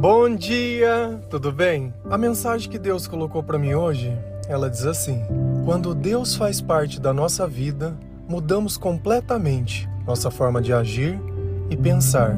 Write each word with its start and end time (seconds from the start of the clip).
Bom 0.00 0.34
dia, 0.34 1.20
tudo 1.28 1.52
bem? 1.52 1.92
A 2.08 2.16
mensagem 2.16 2.70
que 2.70 2.78
Deus 2.78 3.06
colocou 3.06 3.42
para 3.42 3.58
mim 3.58 3.74
hoje, 3.74 4.16
ela 4.48 4.70
diz 4.70 4.86
assim: 4.86 5.22
Quando 5.62 5.94
Deus 5.94 6.34
faz 6.34 6.58
parte 6.58 6.98
da 6.98 7.12
nossa 7.12 7.46
vida, 7.46 7.94
mudamos 8.26 8.78
completamente 8.78 9.86
nossa 10.06 10.30
forma 10.30 10.62
de 10.62 10.72
agir 10.72 11.20
e 11.68 11.76
pensar. 11.76 12.34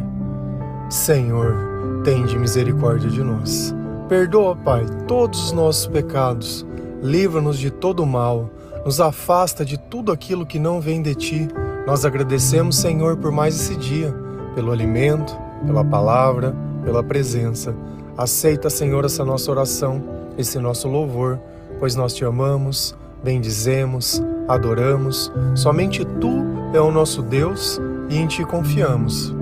Senhor, 0.90 2.02
tende 2.02 2.36
misericórdia 2.36 3.08
de 3.08 3.22
nós. 3.22 3.72
Perdoa, 4.08 4.56
Pai, 4.56 4.84
todos 5.06 5.44
os 5.44 5.52
nossos 5.52 5.86
pecados. 5.86 6.66
Livra-nos 7.00 7.60
de 7.60 7.70
todo 7.70 8.04
mal. 8.04 8.50
Nos 8.84 9.00
afasta 9.00 9.64
de 9.64 9.78
tudo 9.78 10.10
aquilo 10.10 10.44
que 10.44 10.58
não 10.58 10.80
vem 10.80 11.00
de 11.00 11.14
ti. 11.14 11.48
Nós 11.86 12.04
agradecemos, 12.04 12.74
Senhor, 12.74 13.18
por 13.18 13.30
mais 13.30 13.54
esse 13.54 13.76
dia, 13.76 14.12
pelo 14.56 14.72
alimento, 14.72 15.38
pela 15.64 15.84
palavra, 15.84 16.52
pela 16.84 17.02
presença. 17.02 17.74
Aceita, 18.16 18.68
Senhor, 18.68 19.04
essa 19.04 19.24
nossa 19.24 19.50
oração, 19.50 20.02
esse 20.36 20.58
nosso 20.58 20.88
louvor, 20.88 21.38
pois 21.78 21.96
nós 21.96 22.14
te 22.14 22.24
amamos, 22.24 22.94
bendizemos, 23.22 24.22
adoramos. 24.48 25.32
Somente 25.54 26.04
tu 26.04 26.44
é 26.74 26.80
o 26.80 26.90
nosso 26.90 27.22
Deus 27.22 27.80
e 28.08 28.18
em 28.18 28.26
ti 28.26 28.44
confiamos. 28.44 29.34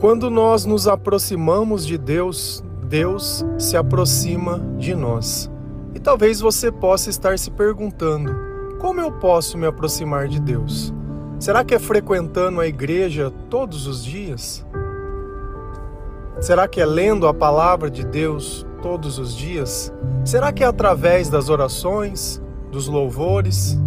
Quando 0.00 0.30
nós 0.30 0.64
nos 0.64 0.88
aproximamos 0.88 1.86
de 1.86 1.98
Deus, 1.98 2.64
Deus 2.88 3.44
se 3.58 3.76
aproxima 3.76 4.58
de 4.78 4.94
nós. 4.94 5.50
E 5.94 6.00
talvez 6.00 6.40
você 6.40 6.72
possa 6.72 7.10
estar 7.10 7.38
se 7.38 7.50
perguntando: 7.50 8.34
como 8.80 9.00
eu 9.00 9.12
posso 9.12 9.58
me 9.58 9.66
aproximar 9.66 10.26
de 10.26 10.40
Deus? 10.40 10.94
Será 11.40 11.64
que 11.64 11.74
é 11.74 11.78
frequentando 11.78 12.60
a 12.60 12.66
igreja 12.66 13.32
todos 13.48 13.86
os 13.86 14.04
dias? 14.04 14.62
Será 16.38 16.68
que 16.68 16.82
é 16.82 16.84
lendo 16.84 17.26
a 17.26 17.32
palavra 17.32 17.90
de 17.90 18.04
Deus 18.04 18.66
todos 18.82 19.18
os 19.18 19.34
dias? 19.34 19.90
Será 20.22 20.52
que 20.52 20.62
é 20.62 20.66
através 20.66 21.30
das 21.30 21.48
orações, 21.48 22.42
dos 22.70 22.88
louvores? 22.88 23.78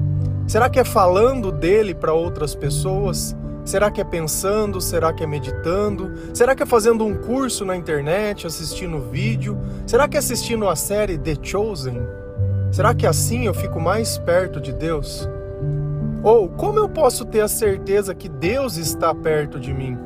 Será 0.48 0.68
que 0.68 0.80
é 0.80 0.84
falando 0.84 1.52
dele 1.52 1.94
para 1.94 2.12
outras 2.12 2.56
pessoas? 2.56 3.36
Será 3.64 3.92
que 3.92 4.02
é 4.02 4.04
pensando? 4.04 4.82
Será 4.82 5.14
que 5.14 5.24
é 5.24 5.28
meditando? 5.28 6.12
Será 6.34 6.56
que 6.56 6.64
é 6.64 6.66
fazendo 6.66 7.06
um 7.06 7.14
curso 7.14 7.64
na 7.64 7.78
internet, 7.78 8.48
assistindo 8.48 9.00
vídeo? 9.12 9.60
Será 9.86 10.08
que 10.08 10.18
é 10.18 10.20
assistindo 10.20 10.68
a 10.68 10.76
série 10.76 11.20
The 11.20 11.36
Chosen? 11.40 12.02
Será 12.72 12.96
que 12.96 13.06
assim 13.06 13.46
eu 13.46 13.54
fico 13.54 13.80
mais 13.80 14.18
perto 14.18 14.60
de 14.60 14.74
Deus? 14.74 15.30
Ou 16.24 16.48
como 16.48 16.80
eu 16.80 16.88
posso 16.88 17.26
ter 17.26 17.42
a 17.42 17.48
certeza 17.50 18.16
que 18.16 18.30
Deus 18.30 18.78
está 18.78 19.14
perto 19.14 19.60
de 19.60 19.74
mim? 19.74 19.98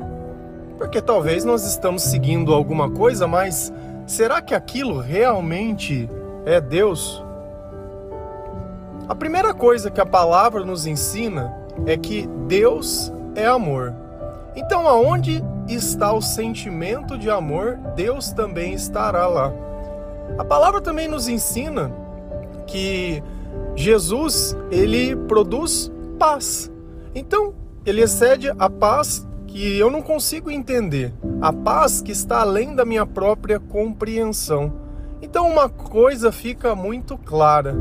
Porque 0.76 1.00
talvez 1.00 1.44
nós 1.44 1.64
estamos 1.64 2.02
seguindo 2.02 2.52
alguma 2.52 2.90
coisa, 2.90 3.28
mas 3.28 3.72
será 4.04 4.42
que 4.42 4.54
aquilo 4.54 4.98
realmente 4.98 6.10
é 6.44 6.60
Deus? 6.60 7.24
A 9.08 9.14
primeira 9.14 9.54
coisa 9.54 9.90
que 9.90 10.00
a 10.00 10.06
palavra 10.06 10.64
nos 10.64 10.86
ensina 10.86 11.54
é 11.86 11.96
que 11.96 12.26
Deus 12.48 13.12
é 13.36 13.46
amor. 13.46 13.94
Então, 14.56 14.88
aonde 14.88 15.42
está 15.68 16.12
o 16.12 16.20
sentimento 16.20 17.16
de 17.16 17.30
amor, 17.30 17.78
Deus 17.94 18.32
também 18.32 18.74
estará 18.74 19.28
lá. 19.28 19.52
A 20.36 20.44
palavra 20.44 20.80
também 20.80 21.06
nos 21.06 21.28
ensina 21.28 21.92
que 22.66 23.22
Jesus, 23.76 24.56
ele 24.70 25.14
produz 25.14 25.90
paz. 26.18 26.70
Então, 27.14 27.54
ele 27.86 28.02
excede 28.02 28.50
a 28.58 28.68
paz 28.68 29.26
que 29.46 29.78
eu 29.78 29.90
não 29.90 30.02
consigo 30.02 30.50
entender, 30.50 31.14
a 31.40 31.52
paz 31.52 32.02
que 32.02 32.12
está 32.12 32.40
além 32.40 32.74
da 32.74 32.84
minha 32.84 33.06
própria 33.06 33.58
compreensão. 33.58 34.72
Então, 35.22 35.48
uma 35.48 35.68
coisa 35.68 36.30
fica 36.30 36.74
muito 36.74 37.16
clara, 37.16 37.74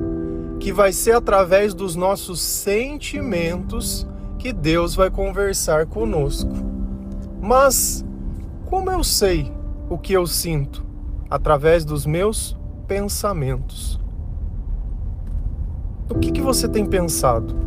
que 0.59 0.72
vai 0.72 0.94
ser 0.94 1.12
através 1.12 1.73
dos 1.73 1.95
nossos 1.95 2.41
sentimentos 2.41 4.07
que 4.39 4.53
Deus 4.53 4.95
vai 4.95 5.09
conversar 5.09 5.88
conosco. 5.88 6.51
Mas 7.41 8.06
como 8.66 8.89
eu 8.91 9.03
sei 9.03 9.51
o 9.89 9.97
que 9.97 10.13
eu 10.13 10.25
sinto? 10.25 10.85
Através 11.29 11.83
dos 11.83 12.06
meus 12.06 12.57
pensamentos. 12.88 14.00
O 16.09 16.16
que, 16.16 16.31
que 16.31 16.41
você 16.41 16.67
tem 16.67 16.85
pensado? 16.85 17.66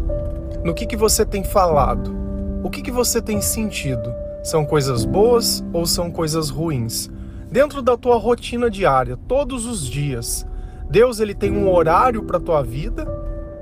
No 0.64 0.74
que, 0.74 0.86
que 0.86 0.96
você 0.96 1.24
tem 1.24 1.42
falado, 1.42 2.14
o 2.62 2.70
que, 2.70 2.82
que 2.82 2.90
você 2.90 3.20
tem 3.22 3.40
sentido. 3.40 4.12
São 4.42 4.64
coisas 4.64 5.04
boas 5.04 5.64
ou 5.72 5.86
são 5.86 6.10
coisas 6.10 6.50
ruins? 6.50 7.10
Dentro 7.50 7.82
da 7.82 7.96
tua 7.96 8.16
rotina 8.16 8.70
diária, 8.70 9.16
todos 9.28 9.66
os 9.66 9.86
dias, 9.86 10.46
Deus 10.88 11.20
ele 11.20 11.34
tem 11.34 11.52
um 11.52 11.70
horário 11.70 12.22
para 12.22 12.40
tua 12.40 12.62
vida 12.62 13.06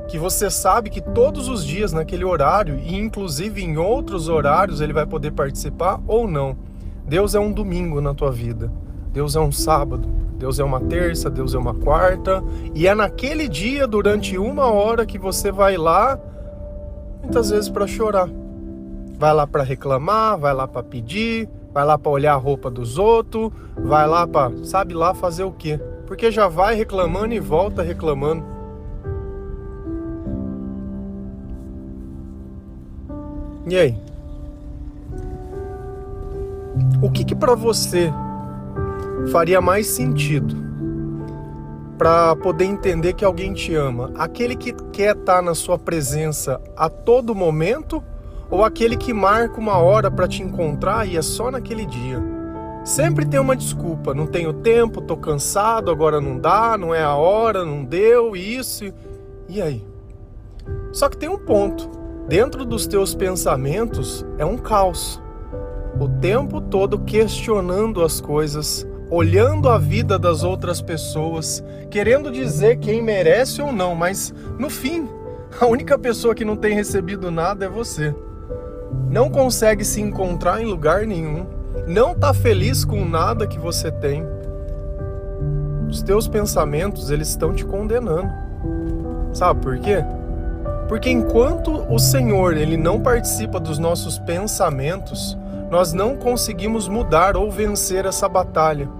que 0.09 0.19
você 0.19 0.51
sabe 0.51 0.89
que 0.89 1.03
todos 1.03 1.49
os 1.49 1.65
dias 1.65 1.93
naquele 1.93 2.25
horário 2.25 2.79
e 2.79 2.97
inclusive 2.97 3.63
em 3.63 3.77
outros 3.77 4.29
horários 4.29 4.81
ele 4.81 4.93
vai 4.93 5.07
poder 5.07 5.33
participar 5.33 6.01
ou 6.07 6.27
não. 6.27 6.57
Deus 7.07 7.35
é 7.35 7.41
um 7.41 7.53
domingo 7.53 8.01
na 8.01 8.15
tua 8.15 8.33
vida. 8.33 8.73
Deus 9.13 9.37
é 9.37 9.41
um 9.41 9.53
sábado, 9.53 10.09
Deus 10.39 10.59
é 10.59 10.65
uma 10.65 10.81
terça, 10.81 11.29
Deus 11.29 11.55
é 11.55 11.59
uma 11.59 11.75
quarta, 11.75 12.43
e 12.75 12.87
é 12.87 12.95
naquele 12.95 13.49
dia, 13.49 13.87
durante 13.87 14.39
uma 14.39 14.67
hora, 14.67 15.05
que 15.05 15.19
você 15.19 15.51
vai 15.51 15.77
lá 15.77 16.19
muitas 17.29 17.51
vezes 17.51 17.69
para 17.69 17.87
chorar. 17.87 18.29
Vai 19.19 19.35
lá 19.35 19.47
para 19.47 19.63
reclamar, 19.63 20.39
vai 20.39 20.55
lá 20.55 20.67
para 20.67 20.83
pedir, 20.83 21.47
vai 21.75 21.85
lá 21.85 21.99
para 21.99 22.11
olhar 22.11 22.33
a 22.33 22.37
roupa 22.37 22.71
dos 22.71 22.97
outros, 22.97 23.53
vai 23.77 24.07
lá 24.07 24.27
para 24.27 24.51
sabe 24.65 24.95
lá 24.95 25.13
fazer 25.13 25.45
o 25.45 25.53
quê? 25.53 25.79
Porque 26.07 26.31
já 26.31 26.49
vai 26.49 26.75
reclamando 26.75 27.35
e 27.35 27.41
volta 27.41 27.83
reclamando. 27.83 28.43
E 33.67 33.77
aí? 33.77 33.99
O 37.03 37.11
que 37.11 37.25
que 37.25 37.35
para 37.35 37.55
você 37.55 38.11
faria 39.31 39.61
mais 39.61 39.87
sentido? 39.87 40.68
Para 41.99 42.37
poder 42.37 42.65
entender 42.65 43.13
que 43.13 43.25
alguém 43.25 43.53
te 43.53 43.75
ama? 43.75 44.13
Aquele 44.17 44.55
que 44.55 44.73
quer 44.93 45.17
estar 45.17 45.37
tá 45.37 45.43
na 45.43 45.55
sua 45.55 45.77
presença 45.77 46.61
a 46.77 46.89
todo 46.89 47.35
momento 47.35 48.03
ou 48.49 48.65
aquele 48.65 48.97
que 48.97 49.13
marca 49.13 49.59
uma 49.59 49.77
hora 49.79 50.09
para 50.09 50.29
te 50.29 50.41
encontrar 50.43 51.07
e 51.07 51.17
é 51.17 51.23
só 51.23 51.51
naquele 51.51 51.85
dia? 51.85 52.23
Sempre 52.85 53.27
tem 53.27 53.41
uma 53.41 53.57
desculpa, 53.57 54.15
não 54.15 54.27
tenho 54.27 54.53
tempo, 54.53 55.03
tô 55.03 55.17
cansado, 55.17 55.91
agora 55.91 56.21
não 56.21 56.39
dá, 56.39 56.79
não 56.79 56.95
é 56.95 57.03
a 57.03 57.15
hora, 57.17 57.65
não 57.65 57.85
deu, 57.85 58.35
isso. 58.35 58.85
E 59.49 59.61
aí? 59.61 59.85
Só 60.93 61.09
que 61.09 61.17
tem 61.17 61.29
um 61.29 61.37
ponto. 61.37 61.91
Dentro 62.29 62.65
dos 62.65 62.87
teus 62.87 63.15
pensamentos 63.15 64.25
é 64.39 64.45
um 64.45 64.57
caos. 64.57 65.21
O 66.01 66.09
tempo 66.09 66.61
todo 66.61 67.01
questionando 67.01 68.03
as 68.03 68.21
coisas, 68.21 68.87
olhando 69.11 69.69
a 69.69 69.79
vida 69.79 70.19
das 70.19 70.43
outras 70.45 70.81
pessoas, 70.81 71.63
querendo 71.91 72.31
dizer 72.31 72.79
quem 72.79 73.03
merece 73.03 73.63
ou 73.63 73.73
não, 73.73 73.95
mas 73.95 74.35
no 74.59 74.69
fim, 74.69 75.09
a 75.61 75.67
única 75.67 75.99
pessoa 75.99 76.35
que 76.35 76.45
não 76.45 76.57
tem 76.57 76.75
recebido 76.75 77.31
nada 77.31 77.65
é 77.65 77.69
você. 77.69 78.15
Não 79.11 79.31
consegue 79.31 79.85
se 79.85 80.01
encontrar 80.01 80.61
em 80.61 80.67
lugar 80.67 81.07
nenhum, 81.07 81.47
não 81.87 82.13
está 82.13 82.35
feliz 82.35 82.85
com 82.85 83.05
nada 83.05 83.47
que 83.47 83.59
você 83.59 83.91
tem. 83.91 84.25
Os 85.89 86.03
teus 86.03 86.29
pensamentos, 86.29 87.11
eles 87.11 87.29
estão 87.29 87.55
te 87.55 87.65
condenando. 87.65 88.31
Sabe 89.33 89.61
por 89.61 89.79
quê? 89.79 90.05
Porque 90.87 91.11
enquanto 91.11 91.85
o 91.93 91.99
Senhor, 91.99 92.57
ele 92.57 92.77
não 92.77 93.01
participa 93.01 93.59
dos 93.59 93.79
nossos 93.79 94.19
pensamentos, 94.19 95.37
nós 95.71 95.93
não 95.93 96.17
conseguimos 96.17 96.89
mudar 96.89 97.37
ou 97.37 97.51
vencer 97.51 98.07
essa 98.07 98.29
batalha. 98.29 98.98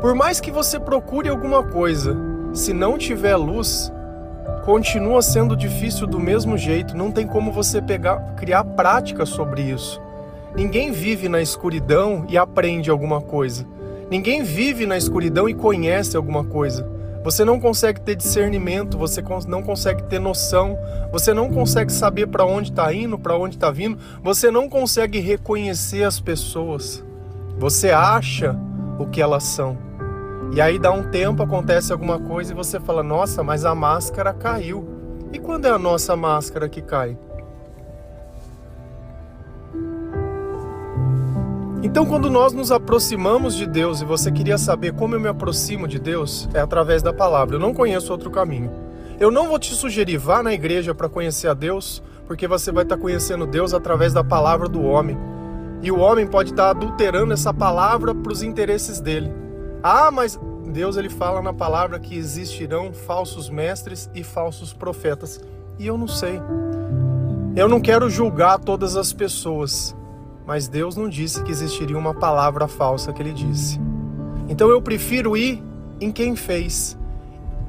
Por 0.00 0.14
mais 0.14 0.40
que 0.40 0.50
você 0.50 0.80
procure 0.80 1.28
alguma 1.28 1.62
coisa, 1.62 2.16
se 2.54 2.72
não 2.72 2.96
tiver 2.96 3.36
luz, 3.36 3.92
continua 4.64 5.20
sendo 5.20 5.54
difícil 5.54 6.06
do 6.06 6.18
mesmo 6.18 6.56
jeito, 6.56 6.96
não 6.96 7.12
tem 7.12 7.26
como 7.26 7.52
você 7.52 7.82
pegar, 7.82 8.18
criar 8.34 8.64
prática 8.64 9.26
sobre 9.26 9.60
isso. 9.60 10.00
Ninguém 10.56 10.90
vive 10.90 11.28
na 11.28 11.42
escuridão 11.42 12.24
e 12.30 12.38
aprende 12.38 12.88
alguma 12.88 13.20
coisa. 13.20 13.66
Ninguém 14.10 14.42
vive 14.42 14.86
na 14.86 14.96
escuridão 14.96 15.46
e 15.46 15.54
conhece 15.54 16.16
alguma 16.16 16.44
coisa. 16.44 16.88
Você 17.22 17.44
não 17.44 17.60
consegue 17.60 18.00
ter 18.00 18.16
discernimento, 18.16 18.96
você 18.96 19.22
não 19.46 19.62
consegue 19.62 20.04
ter 20.04 20.18
noção, 20.18 20.78
você 21.12 21.34
não 21.34 21.50
consegue 21.50 21.92
saber 21.92 22.26
para 22.26 22.46
onde 22.46 22.70
está 22.70 22.90
indo, 22.90 23.18
para 23.18 23.36
onde 23.36 23.56
está 23.56 23.70
vindo, 23.70 23.98
você 24.22 24.50
não 24.50 24.66
consegue 24.66 25.20
reconhecer 25.20 26.04
as 26.04 26.18
pessoas. 26.18 27.04
Você 27.58 27.90
acha 27.90 28.56
o 28.98 29.04
que 29.04 29.20
elas 29.20 29.44
são. 29.44 29.89
E 30.52 30.60
aí 30.60 30.78
dá 30.78 30.90
um 30.90 31.10
tempo, 31.10 31.42
acontece 31.42 31.92
alguma 31.92 32.18
coisa 32.18 32.52
e 32.52 32.56
você 32.56 32.80
fala: 32.80 33.02
"Nossa, 33.02 33.42
mas 33.42 33.64
a 33.64 33.74
máscara 33.74 34.32
caiu". 34.32 34.88
E 35.32 35.38
quando 35.38 35.66
é 35.66 35.70
a 35.70 35.78
nossa 35.78 36.16
máscara 36.16 36.68
que 36.68 36.82
cai? 36.82 37.16
Então, 41.82 42.04
quando 42.04 42.28
nós 42.28 42.52
nos 42.52 42.70
aproximamos 42.70 43.54
de 43.54 43.66
Deus 43.66 44.02
e 44.02 44.04
você 44.04 44.30
queria 44.30 44.58
saber 44.58 44.92
como 44.92 45.14
eu 45.14 45.20
me 45.20 45.28
aproximo 45.28 45.88
de 45.88 45.98
Deus, 45.98 46.46
é 46.52 46.60
através 46.60 47.02
da 47.02 47.12
palavra. 47.12 47.56
Eu 47.56 47.60
não 47.60 47.72
conheço 47.72 48.12
outro 48.12 48.30
caminho. 48.30 48.70
Eu 49.18 49.30
não 49.30 49.48
vou 49.48 49.58
te 49.58 49.72
sugerir 49.72 50.18
vá 50.18 50.42
na 50.42 50.52
igreja 50.52 50.94
para 50.94 51.08
conhecer 51.08 51.48
a 51.48 51.54
Deus, 51.54 52.02
porque 52.26 52.46
você 52.46 52.70
vai 52.70 52.82
estar 52.82 52.96
tá 52.96 53.00
conhecendo 53.00 53.46
Deus 53.46 53.72
através 53.72 54.12
da 54.12 54.22
palavra 54.22 54.68
do 54.68 54.82
homem. 54.82 55.16
E 55.80 55.90
o 55.90 55.98
homem 55.98 56.26
pode 56.26 56.50
estar 56.50 56.64
tá 56.64 56.70
adulterando 56.70 57.32
essa 57.32 57.52
palavra 57.52 58.14
para 58.14 58.32
os 58.32 58.42
interesses 58.42 59.00
dele. 59.00 59.32
Ah, 59.82 60.10
mas 60.10 60.38
Deus 60.66 60.96
ele 60.96 61.08
fala 61.08 61.40
na 61.40 61.52
palavra 61.52 61.98
que 61.98 62.14
existirão 62.14 62.92
falsos 62.92 63.48
mestres 63.48 64.10
e 64.14 64.22
falsos 64.22 64.72
profetas. 64.72 65.40
E 65.78 65.86
eu 65.86 65.96
não 65.96 66.06
sei. 66.06 66.40
Eu 67.56 67.68
não 67.68 67.80
quero 67.80 68.08
julgar 68.08 68.58
todas 68.58 68.96
as 68.96 69.12
pessoas, 69.12 69.96
mas 70.46 70.68
Deus 70.68 70.96
não 70.96 71.08
disse 71.08 71.42
que 71.42 71.50
existiria 71.50 71.98
uma 71.98 72.14
palavra 72.14 72.68
falsa 72.68 73.12
que 73.12 73.22
ele 73.22 73.32
disse. 73.32 73.80
Então 74.48 74.68
eu 74.68 74.82
prefiro 74.82 75.36
ir 75.36 75.62
em 76.00 76.12
quem 76.12 76.36
fez. 76.36 76.98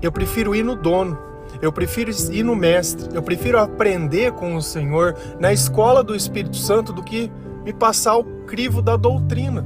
Eu 0.02 0.12
prefiro 0.12 0.54
ir 0.54 0.64
no 0.64 0.76
dono. 0.76 1.18
Eu 1.62 1.72
prefiro 1.72 2.12
ir 2.32 2.44
no 2.44 2.56
mestre. 2.56 3.10
Eu 3.14 3.24
prefiro 3.24 3.60
aprender 3.60 4.34
com 4.34 4.56
o 4.56 4.62
Senhor 4.62 5.16
na 5.40 5.54
escola 5.54 6.04
do 6.04 6.16
Espírito 6.16 6.58
Santo 6.58 6.92
do 6.92 7.04
que 7.04 7.32
me 7.64 7.72
passar 7.72 8.18
o 8.18 8.24
crivo 8.46 8.82
da 8.82 8.98
doutrina. 8.98 9.66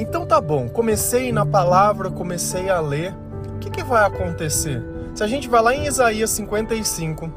Então 0.00 0.24
tá 0.24 0.40
bom, 0.40 0.66
comecei 0.66 1.30
na 1.30 1.44
palavra, 1.44 2.10
comecei 2.10 2.70
a 2.70 2.80
ler. 2.80 3.14
O 3.54 3.58
que, 3.58 3.68
que 3.68 3.84
vai 3.84 4.02
acontecer? 4.02 4.82
Se 5.14 5.22
a 5.22 5.26
gente 5.26 5.46
vai 5.46 5.60
lá 5.60 5.74
em 5.74 5.84
Isaías 5.84 6.30
55, 6.30 7.30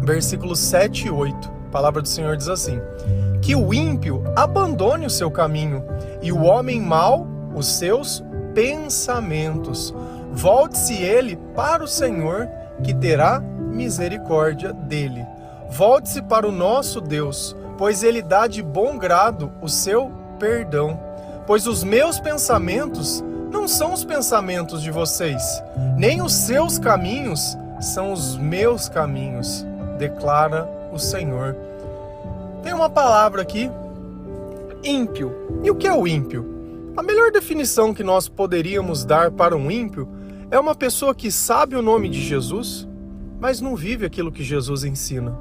versículos 0.00 0.58
7 0.58 1.06
e 1.06 1.10
8, 1.12 1.48
a 1.68 1.70
palavra 1.70 2.02
do 2.02 2.08
Senhor 2.08 2.36
diz 2.36 2.48
assim: 2.48 2.80
Que 3.40 3.54
o 3.54 3.72
ímpio 3.72 4.20
abandone 4.34 5.06
o 5.06 5.10
seu 5.10 5.30
caminho 5.30 5.84
e 6.20 6.32
o 6.32 6.42
homem 6.42 6.80
mau 6.80 7.24
os 7.54 7.68
seus 7.68 8.20
pensamentos. 8.52 9.94
Volte-se 10.32 10.94
ele 10.94 11.36
para 11.54 11.84
o 11.84 11.88
Senhor, 11.88 12.48
que 12.82 12.92
terá 12.92 13.38
misericórdia 13.38 14.72
dele. 14.72 15.24
Volte-se 15.70 16.20
para 16.20 16.48
o 16.48 16.52
nosso 16.52 17.00
Deus, 17.00 17.56
pois 17.78 18.02
ele 18.02 18.22
dá 18.22 18.48
de 18.48 18.60
bom 18.60 18.98
grado 18.98 19.52
o 19.62 19.68
seu 19.68 20.10
perdão 20.40 21.11
pois 21.52 21.66
os 21.66 21.84
meus 21.84 22.18
pensamentos 22.18 23.22
não 23.50 23.68
são 23.68 23.92
os 23.92 24.06
pensamentos 24.06 24.82
de 24.82 24.90
vocês, 24.90 25.62
nem 25.98 26.22
os 26.22 26.32
seus 26.32 26.78
caminhos 26.78 27.58
são 27.78 28.10
os 28.10 28.38
meus 28.38 28.88
caminhos, 28.88 29.62
declara 29.98 30.66
o 30.90 30.98
Senhor. 30.98 31.54
Tem 32.62 32.72
uma 32.72 32.88
palavra 32.88 33.42
aqui, 33.42 33.70
ímpio. 34.82 35.30
E 35.62 35.70
o 35.70 35.74
que 35.74 35.86
é 35.86 35.92
o 35.92 36.06
ímpio? 36.06 36.94
A 36.96 37.02
melhor 37.02 37.30
definição 37.30 37.92
que 37.92 38.02
nós 38.02 38.30
poderíamos 38.30 39.04
dar 39.04 39.30
para 39.30 39.54
um 39.54 39.70
ímpio 39.70 40.08
é 40.50 40.58
uma 40.58 40.74
pessoa 40.74 41.14
que 41.14 41.30
sabe 41.30 41.76
o 41.76 41.82
nome 41.82 42.08
de 42.08 42.22
Jesus, 42.22 42.88
mas 43.38 43.60
não 43.60 43.76
vive 43.76 44.06
aquilo 44.06 44.32
que 44.32 44.42
Jesus 44.42 44.84
ensina. 44.84 45.38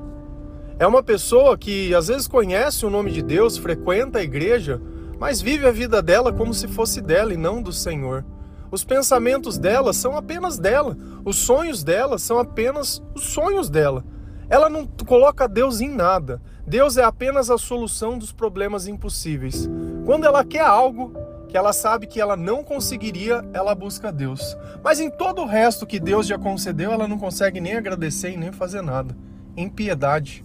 É 0.78 0.86
uma 0.86 1.02
pessoa 1.02 1.58
que 1.58 1.96
às 1.96 2.10
vezes 2.10 2.28
conhece 2.28 2.86
o 2.86 2.90
nome 2.90 3.12
de 3.12 3.22
Deus, 3.22 3.58
frequenta 3.58 4.20
a 4.20 4.24
igreja, 4.24 4.82
mas 5.22 5.40
vive 5.40 5.68
a 5.68 5.72
vida 5.72 6.02
dela 6.02 6.34
como 6.34 6.52
se 6.52 6.68
fosse 6.68 7.00
dela 7.00 7.32
e 7.32 7.38
não 7.38 7.62
do 7.62 7.72
Senhor. 7.72 8.26
Os 8.72 8.84
pensamentos 8.84 9.56
dela 9.56 9.94
são 9.94 10.18
apenas 10.18 10.58
dela, 10.58 10.98
os 11.24 11.36
sonhos 11.36 11.84
dela 11.84 12.18
são 12.18 12.40
apenas 12.40 13.04
os 13.14 13.26
sonhos 13.26 13.70
dela. 13.70 14.04
Ela 14.50 14.68
não 14.68 14.88
coloca 15.06 15.48
Deus 15.48 15.80
em 15.80 15.90
nada. 15.90 16.42
Deus 16.66 16.98
é 16.98 17.04
apenas 17.04 17.52
a 17.52 17.58
solução 17.60 18.18
dos 18.18 18.32
problemas 18.32 18.88
impossíveis. 18.88 19.70
Quando 20.08 20.26
ela 20.26 20.44
quer 20.44 20.66
algo 20.66 21.14
que 21.48 21.56
ela 21.56 21.72
sabe 21.72 22.08
que 22.08 22.20
ela 22.20 22.36
não 22.36 22.64
conseguiria, 22.64 23.46
ela 23.54 23.76
busca 23.76 24.12
Deus. 24.12 24.58
Mas 24.84 25.00
em 25.00 25.12
todo 25.12 25.44
o 25.44 25.48
resto 25.48 25.86
que 25.86 26.00
Deus 26.00 26.26
já 26.26 26.40
concedeu, 26.40 26.92
ela 26.92 27.08
não 27.08 27.20
consegue 27.20 27.62
nem 27.62 27.76
agradecer 27.76 28.32
e 28.32 28.38
nem 28.38 28.52
fazer 28.52 28.82
nada. 28.82 29.16
Impiedade 29.56 30.44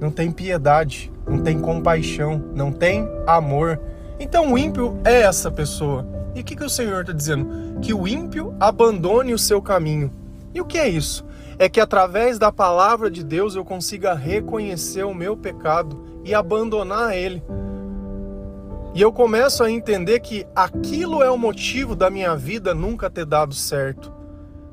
não 0.00 0.10
tem 0.10 0.30
piedade, 0.30 1.12
não 1.26 1.40
tem 1.40 1.58
compaixão, 1.58 2.42
não 2.54 2.72
tem 2.72 3.08
amor. 3.26 3.80
Então 4.18 4.52
o 4.52 4.58
ímpio 4.58 4.98
é 5.04 5.22
essa 5.22 5.50
pessoa. 5.50 6.06
E 6.34 6.40
o 6.40 6.44
que, 6.44 6.54
que 6.54 6.64
o 6.64 6.70
Senhor 6.70 7.00
está 7.00 7.12
dizendo? 7.12 7.80
Que 7.80 7.92
o 7.92 8.06
ímpio 8.06 8.54
abandone 8.60 9.34
o 9.34 9.38
seu 9.38 9.60
caminho. 9.60 10.12
E 10.54 10.60
o 10.60 10.64
que 10.64 10.78
é 10.78 10.88
isso? 10.88 11.24
É 11.58 11.68
que 11.68 11.80
através 11.80 12.38
da 12.38 12.52
palavra 12.52 13.10
de 13.10 13.24
Deus 13.24 13.54
eu 13.54 13.64
consiga 13.64 14.14
reconhecer 14.14 15.02
o 15.04 15.14
meu 15.14 15.36
pecado 15.36 16.20
e 16.24 16.34
abandonar 16.34 17.16
ele. 17.16 17.42
E 18.94 19.02
eu 19.02 19.12
começo 19.12 19.62
a 19.62 19.70
entender 19.70 20.20
que 20.20 20.46
aquilo 20.54 21.22
é 21.22 21.30
o 21.30 21.38
motivo 21.38 21.94
da 21.94 22.10
minha 22.10 22.34
vida 22.36 22.74
nunca 22.74 23.10
ter 23.10 23.26
dado 23.26 23.54
certo. 23.54 24.12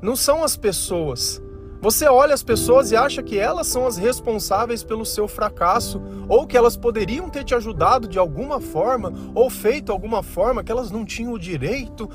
Não 0.00 0.16
são 0.16 0.42
as 0.42 0.56
pessoas, 0.56 1.42
você 1.80 2.06
olha 2.06 2.34
as 2.34 2.42
pessoas 2.42 2.90
e 2.90 2.96
acha 2.96 3.22
que 3.22 3.38
elas 3.38 3.66
são 3.66 3.86
as 3.86 3.96
responsáveis 3.96 4.82
pelo 4.82 5.04
seu 5.04 5.28
fracasso, 5.28 6.02
ou 6.28 6.46
que 6.46 6.56
elas 6.56 6.76
poderiam 6.76 7.28
ter 7.28 7.44
te 7.44 7.54
ajudado 7.54 8.08
de 8.08 8.18
alguma 8.18 8.60
forma, 8.60 9.12
ou 9.34 9.50
feito 9.50 9.92
alguma 9.92 10.22
forma 10.22 10.64
que 10.64 10.72
elas 10.72 10.90
não 10.90 11.04
tinham 11.04 11.32
o 11.32 11.38
direito, 11.38 12.08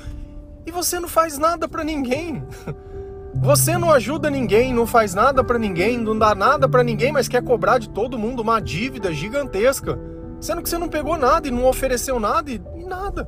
e 0.66 0.70
você 0.70 0.98
não 1.00 1.08
faz 1.08 1.38
nada 1.38 1.68
para 1.68 1.84
ninguém. 1.84 2.42
Você 3.34 3.78
não 3.78 3.90
ajuda 3.90 4.28
ninguém, 4.28 4.74
não 4.74 4.86
faz 4.86 5.14
nada 5.14 5.42
para 5.42 5.58
ninguém, 5.58 5.96
não 5.96 6.18
dá 6.18 6.34
nada 6.34 6.68
para 6.68 6.84
ninguém, 6.84 7.10
mas 7.10 7.28
quer 7.28 7.42
cobrar 7.42 7.78
de 7.78 7.88
todo 7.88 8.18
mundo 8.18 8.42
uma 8.42 8.60
dívida 8.60 9.10
gigantesca, 9.10 9.98
sendo 10.38 10.60
que 10.60 10.68
você 10.68 10.76
não 10.76 10.86
pegou 10.86 11.16
nada 11.16 11.48
e 11.48 11.50
não 11.50 11.64
ofereceu 11.64 12.20
nada 12.20 12.50
e, 12.50 12.60
e 12.76 12.84
nada. 12.84 13.26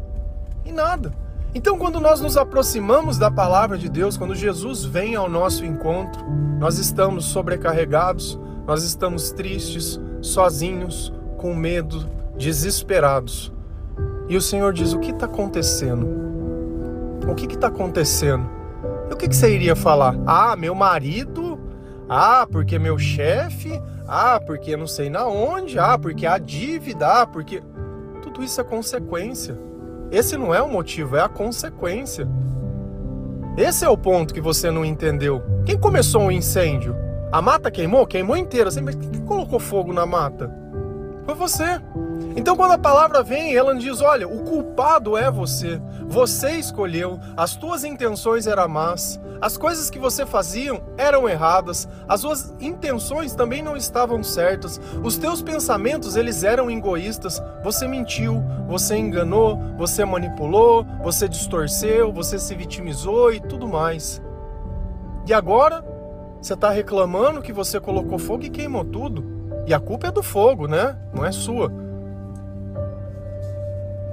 E 0.62 0.70
nada. 0.70 1.23
Então, 1.54 1.78
quando 1.78 2.00
nós 2.00 2.20
nos 2.20 2.36
aproximamos 2.36 3.16
da 3.16 3.30
palavra 3.30 3.78
de 3.78 3.88
Deus, 3.88 4.16
quando 4.16 4.34
Jesus 4.34 4.84
vem 4.84 5.14
ao 5.14 5.28
nosso 5.28 5.64
encontro, 5.64 6.24
nós 6.58 6.78
estamos 6.78 7.26
sobrecarregados, 7.26 8.38
nós 8.66 8.82
estamos 8.82 9.30
tristes, 9.30 10.00
sozinhos, 10.20 11.12
com 11.38 11.54
medo, 11.54 12.08
desesperados. 12.36 13.52
E 14.28 14.36
o 14.36 14.40
Senhor 14.40 14.72
diz: 14.72 14.94
O 14.94 14.98
que 14.98 15.12
está 15.12 15.26
acontecendo? 15.26 16.08
O 17.28 17.34
que 17.36 17.46
está 17.46 17.68
acontecendo? 17.68 18.50
E 19.08 19.14
o 19.14 19.16
que, 19.16 19.28
que 19.28 19.36
você 19.36 19.54
iria 19.54 19.76
falar? 19.76 20.16
Ah, 20.26 20.56
meu 20.56 20.74
marido? 20.74 21.60
Ah, 22.08 22.48
porque 22.50 22.80
meu 22.80 22.98
chefe? 22.98 23.80
Ah, 24.08 24.40
porque 24.44 24.76
não 24.76 24.88
sei 24.88 25.08
na 25.08 25.26
onde? 25.26 25.78
Ah, 25.78 25.96
porque 25.96 26.26
a 26.26 26.36
dívida? 26.36 27.06
Ah, 27.06 27.26
porque. 27.26 27.62
Tudo 28.22 28.42
isso 28.42 28.60
é 28.60 28.64
consequência. 28.64 29.56
Esse 30.10 30.36
não 30.36 30.54
é 30.54 30.62
o 30.62 30.68
motivo, 30.68 31.16
é 31.16 31.20
a 31.20 31.28
consequência. 31.28 32.26
Esse 33.56 33.84
é 33.84 33.88
o 33.88 33.96
ponto 33.96 34.34
que 34.34 34.40
você 34.40 34.70
não 34.70 34.84
entendeu. 34.84 35.42
Quem 35.64 35.78
começou 35.78 36.22
o 36.22 36.26
um 36.26 36.30
incêndio? 36.30 36.96
A 37.30 37.40
mata 37.40 37.70
queimou? 37.70 38.06
Queimou 38.06 38.36
inteira. 38.36 38.70
Mas 38.82 38.94
quem 38.94 39.20
colocou 39.24 39.58
fogo 39.58 39.92
na 39.92 40.04
mata? 40.06 40.52
Foi 41.24 41.34
você. 41.34 41.80
Então, 42.36 42.56
quando 42.56 42.72
a 42.72 42.78
palavra 42.78 43.22
vem, 43.22 43.54
ela 43.54 43.74
diz: 43.74 44.00
Olha, 44.00 44.26
o 44.26 44.42
culpado 44.44 45.16
é 45.16 45.30
você. 45.30 45.80
Você 46.06 46.52
escolheu, 46.52 47.18
as 47.36 47.54
tuas 47.54 47.84
intenções 47.84 48.46
eram 48.46 48.68
más, 48.68 49.20
as 49.40 49.56
coisas 49.56 49.88
que 49.88 49.98
você 49.98 50.26
faziam 50.26 50.80
eram 50.96 51.28
erradas, 51.28 51.88
as 52.08 52.20
suas 52.20 52.54
intenções 52.60 53.34
também 53.34 53.62
não 53.62 53.76
estavam 53.76 54.22
certas, 54.22 54.80
os 55.02 55.16
teus 55.16 55.42
pensamentos 55.42 56.16
eles 56.16 56.42
eram 56.42 56.70
egoístas. 56.70 57.42
Você 57.62 57.86
mentiu, 57.86 58.42
você 58.66 58.96
enganou, 58.96 59.56
você 59.76 60.04
manipulou, 60.04 60.84
você 61.02 61.28
distorceu, 61.28 62.12
você 62.12 62.38
se 62.38 62.54
vitimizou 62.54 63.32
e 63.32 63.40
tudo 63.40 63.68
mais. 63.68 64.20
E 65.26 65.32
agora 65.32 65.84
você 66.40 66.54
está 66.54 66.68
reclamando 66.68 67.40
que 67.40 67.52
você 67.52 67.80
colocou 67.80 68.18
fogo 68.18 68.44
e 68.44 68.50
queimou 68.50 68.84
tudo. 68.84 69.24
E 69.66 69.72
a 69.72 69.80
culpa 69.80 70.08
é 70.08 70.10
do 70.10 70.22
fogo, 70.22 70.66
né? 70.66 70.98
Não 71.14 71.24
é 71.24 71.32
sua. 71.32 71.83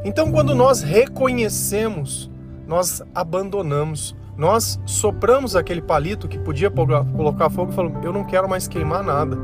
Então, 0.04 0.32
quando 0.32 0.56
nós 0.56 0.82
reconhecemos, 0.82 2.30
nós 2.68 3.04
abandonamos, 3.14 4.16
nós 4.36 4.80
sopramos 4.86 5.56
aquele 5.56 5.82
palito 5.82 6.28
que 6.28 6.40
podia 6.40 6.72
colocar 6.72 7.50
fogo 7.50 7.72
e 7.72 7.76
falamos: 7.76 8.04
Eu 8.04 8.12
não 8.12 8.24
quero 8.24 8.50
mais 8.50 8.68
queimar 8.68 9.04
nada. 9.04 9.38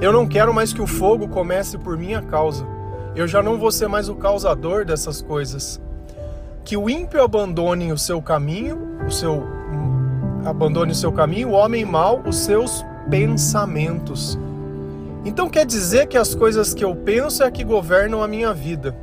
Eu 0.00 0.12
não 0.12 0.26
quero 0.26 0.52
mais 0.52 0.72
que 0.72 0.82
o 0.82 0.86
fogo 0.86 1.28
comece 1.28 1.78
por 1.78 1.96
minha 1.96 2.20
causa. 2.20 2.66
Eu 3.14 3.28
já 3.28 3.42
não 3.42 3.58
vou 3.58 3.70
ser 3.70 3.88
mais 3.88 4.08
o 4.08 4.14
causador 4.14 4.84
dessas 4.84 5.22
coisas. 5.22 5.80
Que 6.64 6.76
o 6.76 6.90
ímpio 6.90 7.22
abandone 7.22 7.92
o 7.92 7.98
seu 7.98 8.20
caminho, 8.20 8.78
o 9.06 9.10
seu 9.10 9.46
abandone 10.44 10.92
o 10.92 10.94
seu 10.94 11.12
caminho, 11.12 11.50
o 11.50 11.52
homem 11.52 11.84
mau 11.84 12.20
os 12.26 12.36
seus 12.36 12.84
pensamentos. 13.08 14.38
Então 15.24 15.48
quer 15.48 15.64
dizer 15.64 16.08
que 16.08 16.18
as 16.18 16.34
coisas 16.34 16.74
que 16.74 16.84
eu 16.84 16.96
penso 16.96 17.44
é 17.44 17.50
que 17.50 17.62
governam 17.62 18.22
a 18.22 18.28
minha 18.28 18.52
vida. 18.52 18.94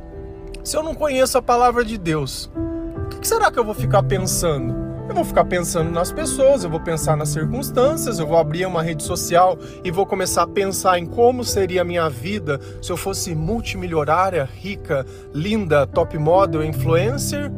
Se 0.62 0.76
eu 0.76 0.82
não 0.82 0.94
conheço 0.94 1.38
a 1.38 1.42
palavra 1.42 1.84
de 1.84 1.96
Deus, 1.96 2.50
o 2.54 3.08
que 3.08 3.26
será 3.26 3.50
que 3.50 3.58
eu 3.58 3.64
vou 3.64 3.74
ficar 3.74 4.02
pensando? 4.02 4.74
Eu 5.08 5.14
vou 5.14 5.24
ficar 5.24 5.44
pensando 5.44 5.90
nas 5.90 6.12
pessoas, 6.12 6.62
eu 6.62 6.70
vou 6.70 6.78
pensar 6.78 7.16
nas 7.16 7.30
circunstâncias, 7.30 8.18
eu 8.18 8.26
vou 8.26 8.38
abrir 8.38 8.64
uma 8.66 8.82
rede 8.82 9.02
social 9.02 9.58
e 9.82 9.90
vou 9.90 10.06
começar 10.06 10.42
a 10.42 10.46
pensar 10.46 10.98
em 10.98 11.06
como 11.06 11.42
seria 11.42 11.82
a 11.82 11.84
minha 11.84 12.08
vida 12.08 12.60
se 12.80 12.92
eu 12.92 12.96
fosse 12.96 13.34
multimilionária, 13.34 14.48
rica, 14.60 15.04
linda, 15.34 15.86
top 15.86 16.16
model, 16.16 16.62
influencer 16.62 17.50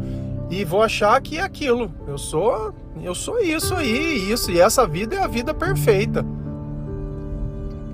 e 0.49 0.64
vou 0.64 0.80
achar 0.80 1.21
que 1.21 1.38
é 1.38 1.42
aquilo. 1.42 1.92
Eu 2.06 2.16
sou, 2.16 2.73
eu 3.02 3.14
sou 3.14 3.38
isso 3.40 3.75
aí, 3.75 4.30
isso 4.32 4.50
e 4.50 4.61
essa 4.61 4.87
vida 4.87 5.16
é 5.16 5.18
a 5.18 5.26
vida 5.26 5.52
perfeita. 5.52 6.25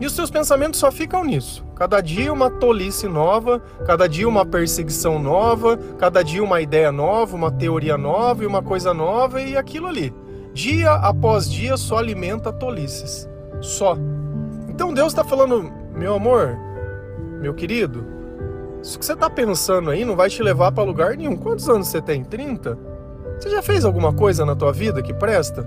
E 0.01 0.07
os 0.07 0.13
seus 0.13 0.31
pensamentos 0.31 0.79
só 0.79 0.93
ficam 0.93 1.25
nisso. 1.25 1.65
Cada 1.75 2.01
dia 2.01 2.33
uma 2.33 2.49
tolice 2.49 3.09
nova, 3.09 3.61
cada 3.85 4.09
dia 4.09 4.29
uma 4.29 4.47
perseguição 4.47 5.19
nova, 5.19 5.77
cada 5.99 6.23
dia 6.23 6.43
uma 6.43 6.61
ideia 6.61 6.93
nova, 6.93 7.35
uma 7.35 7.51
teoria 7.51 7.99
nova 7.99 8.45
e 8.45 8.47
uma 8.47 8.63
coisa 8.63 8.95
nova 8.95 9.41
e 9.41 9.57
aquilo 9.57 9.87
ali. 9.87 10.15
Dia 10.53 10.93
após 10.93 11.51
dia 11.51 11.77
só 11.77 11.99
alimenta 11.99 12.53
tolices. 12.53 13.29
Só. 13.61 13.97
Então 14.69 14.95
Deus 14.95 15.09
está 15.09 15.25
falando, 15.25 15.73
meu 15.95 16.15
amor, 16.15 16.57
meu 17.41 17.55
querido, 17.55 18.05
isso 18.83 18.99
que 18.99 19.05
você 19.05 19.15
está 19.15 19.29
pensando 19.29 19.91
aí 19.91 20.05
não 20.05 20.15
vai 20.15 20.29
te 20.29 20.43
levar 20.43 20.71
para 20.71 20.85
lugar 20.85 21.17
nenhum. 21.17 21.37
Quantos 21.37 21.69
anos 21.69 21.89
você 21.89 22.01
tem? 22.01 22.23
30? 22.23 22.79
Você 23.39 23.51
já 23.51 23.63
fez 23.63 23.85
alguma 23.85 24.13
coisa 24.13 24.45
na 24.45 24.55
tua 24.55 24.73
vida 24.73 25.03
que 25.03 25.13
presta? 25.13 25.67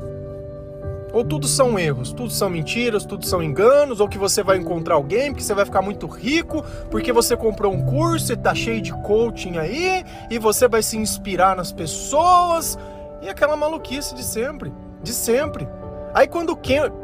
Ou 1.13 1.25
tudo 1.25 1.47
são 1.47 1.77
erros, 1.77 2.13
tudo 2.13 2.29
são 2.29 2.49
mentiras, 2.49 3.05
tudo 3.05 3.25
são 3.25 3.43
enganos, 3.43 3.99
ou 3.99 4.07
que 4.07 4.17
você 4.17 4.41
vai 4.41 4.57
encontrar 4.57 4.95
alguém, 4.95 5.31
porque 5.31 5.43
você 5.43 5.53
vai 5.53 5.65
ficar 5.65 5.81
muito 5.81 6.07
rico, 6.07 6.63
porque 6.89 7.11
você 7.11 7.35
comprou 7.35 7.73
um 7.73 7.85
curso 7.85 8.31
e 8.31 8.37
tá 8.37 8.55
cheio 8.55 8.81
de 8.81 8.93
coaching 9.01 9.57
aí, 9.57 10.05
e 10.29 10.39
você 10.39 10.67
vai 10.67 10.81
se 10.81 10.97
inspirar 10.97 11.55
nas 11.55 11.71
pessoas, 11.71 12.79
e 13.21 13.29
aquela 13.29 13.57
maluquice 13.57 14.15
de 14.15 14.23
sempre, 14.23 14.71
de 15.03 15.11
sempre. 15.11 15.67
Aí 16.13 16.27
quando 16.27 16.57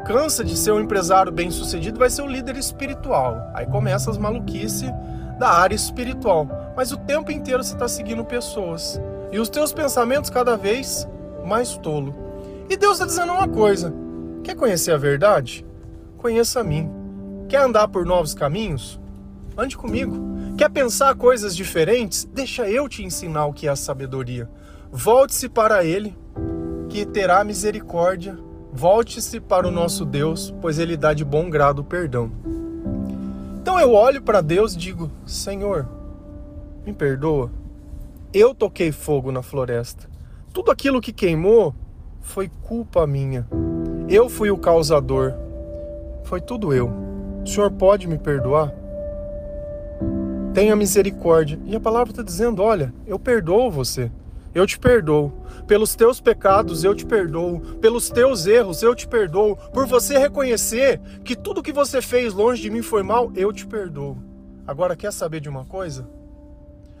cansa 0.04 0.44
de 0.44 0.56
ser 0.56 0.72
um 0.72 0.80
empresário 0.80 1.32
bem 1.32 1.50
sucedido, 1.50 1.98
vai 1.98 2.10
ser 2.10 2.22
o 2.22 2.26
líder 2.26 2.56
espiritual. 2.56 3.40
Aí 3.54 3.66
começa 3.66 4.10
as 4.10 4.18
maluquices 4.18 4.90
da 5.38 5.48
área 5.48 5.74
espiritual. 5.74 6.46
Mas 6.76 6.92
o 6.92 6.96
tempo 6.98 7.32
inteiro 7.32 7.64
você 7.64 7.72
está 7.72 7.88
seguindo 7.88 8.22
pessoas. 8.22 9.00
E 9.32 9.38
os 9.38 9.48
teus 9.48 9.72
pensamentos 9.72 10.28
cada 10.28 10.56
vez 10.56 11.08
mais 11.42 11.78
tolo. 11.78 12.27
E 12.70 12.76
Deus 12.76 12.94
está 12.94 13.06
dizendo 13.06 13.32
uma 13.32 13.48
coisa: 13.48 13.92
quer 14.44 14.54
conhecer 14.54 14.92
a 14.92 14.98
verdade? 14.98 15.64
Conheça 16.18 16.60
a 16.60 16.64
mim. 16.64 16.90
Quer 17.48 17.62
andar 17.62 17.88
por 17.88 18.04
novos 18.04 18.34
caminhos? 18.34 19.00
Ande 19.56 19.76
comigo. 19.76 20.16
Quer 20.56 20.68
pensar 20.68 21.14
coisas 21.14 21.56
diferentes? 21.56 22.24
Deixa 22.24 22.68
eu 22.68 22.88
te 22.88 23.02
ensinar 23.02 23.46
o 23.46 23.52
que 23.52 23.66
é 23.66 23.70
a 23.70 23.76
sabedoria. 23.76 24.48
Volte-se 24.92 25.48
para 25.48 25.84
Ele, 25.84 26.16
que 26.90 27.06
terá 27.06 27.42
misericórdia. 27.42 28.38
Volte-se 28.70 29.40
para 29.40 29.66
o 29.66 29.70
nosso 29.70 30.04
Deus, 30.04 30.54
pois 30.60 30.78
Ele 30.78 30.96
dá 30.96 31.14
de 31.14 31.24
bom 31.24 31.48
grado 31.48 31.80
o 31.80 31.84
perdão. 31.84 32.30
Então 33.62 33.80
eu 33.80 33.92
olho 33.94 34.20
para 34.20 34.42
Deus 34.42 34.74
e 34.74 34.78
digo: 34.78 35.10
Senhor, 35.26 35.88
me 36.84 36.92
perdoa. 36.92 37.50
Eu 38.32 38.54
toquei 38.54 38.92
fogo 38.92 39.32
na 39.32 39.42
floresta. 39.42 40.06
Tudo 40.52 40.70
aquilo 40.70 41.00
que 41.00 41.12
queimou 41.12 41.74
foi 42.20 42.50
culpa 42.62 43.06
minha. 43.06 43.46
Eu 44.08 44.28
fui 44.28 44.50
o 44.50 44.58
causador. 44.58 45.34
Foi 46.24 46.40
tudo 46.40 46.72
eu. 46.72 46.90
O 47.44 47.46
Senhor 47.46 47.70
pode 47.70 48.06
me 48.06 48.18
perdoar? 48.18 48.72
Tenha 50.52 50.74
misericórdia. 50.76 51.58
E 51.66 51.76
a 51.76 51.80
palavra 51.80 52.10
está 52.10 52.22
dizendo: 52.22 52.62
olha, 52.62 52.92
eu 53.06 53.18
perdoo 53.18 53.70
você. 53.70 54.10
Eu 54.54 54.66
te 54.66 54.78
perdoo. 54.78 55.32
Pelos 55.66 55.94
teus 55.94 56.20
pecados 56.20 56.84
eu 56.84 56.94
te 56.94 57.06
perdoo. 57.06 57.60
Pelos 57.80 58.10
teus 58.10 58.46
erros 58.46 58.82
eu 58.82 58.94
te 58.94 59.06
perdoo. 59.06 59.56
Por 59.72 59.86
você 59.86 60.18
reconhecer 60.18 61.00
que 61.24 61.36
tudo 61.36 61.62
que 61.62 61.72
você 61.72 62.00
fez 62.02 62.32
longe 62.32 62.62
de 62.62 62.70
mim 62.70 62.82
foi 62.82 63.02
mal, 63.02 63.30
eu 63.36 63.52
te 63.52 63.66
perdoo. 63.66 64.16
Agora, 64.66 64.96
quer 64.96 65.12
saber 65.12 65.40
de 65.40 65.48
uma 65.48 65.64
coisa? 65.64 66.08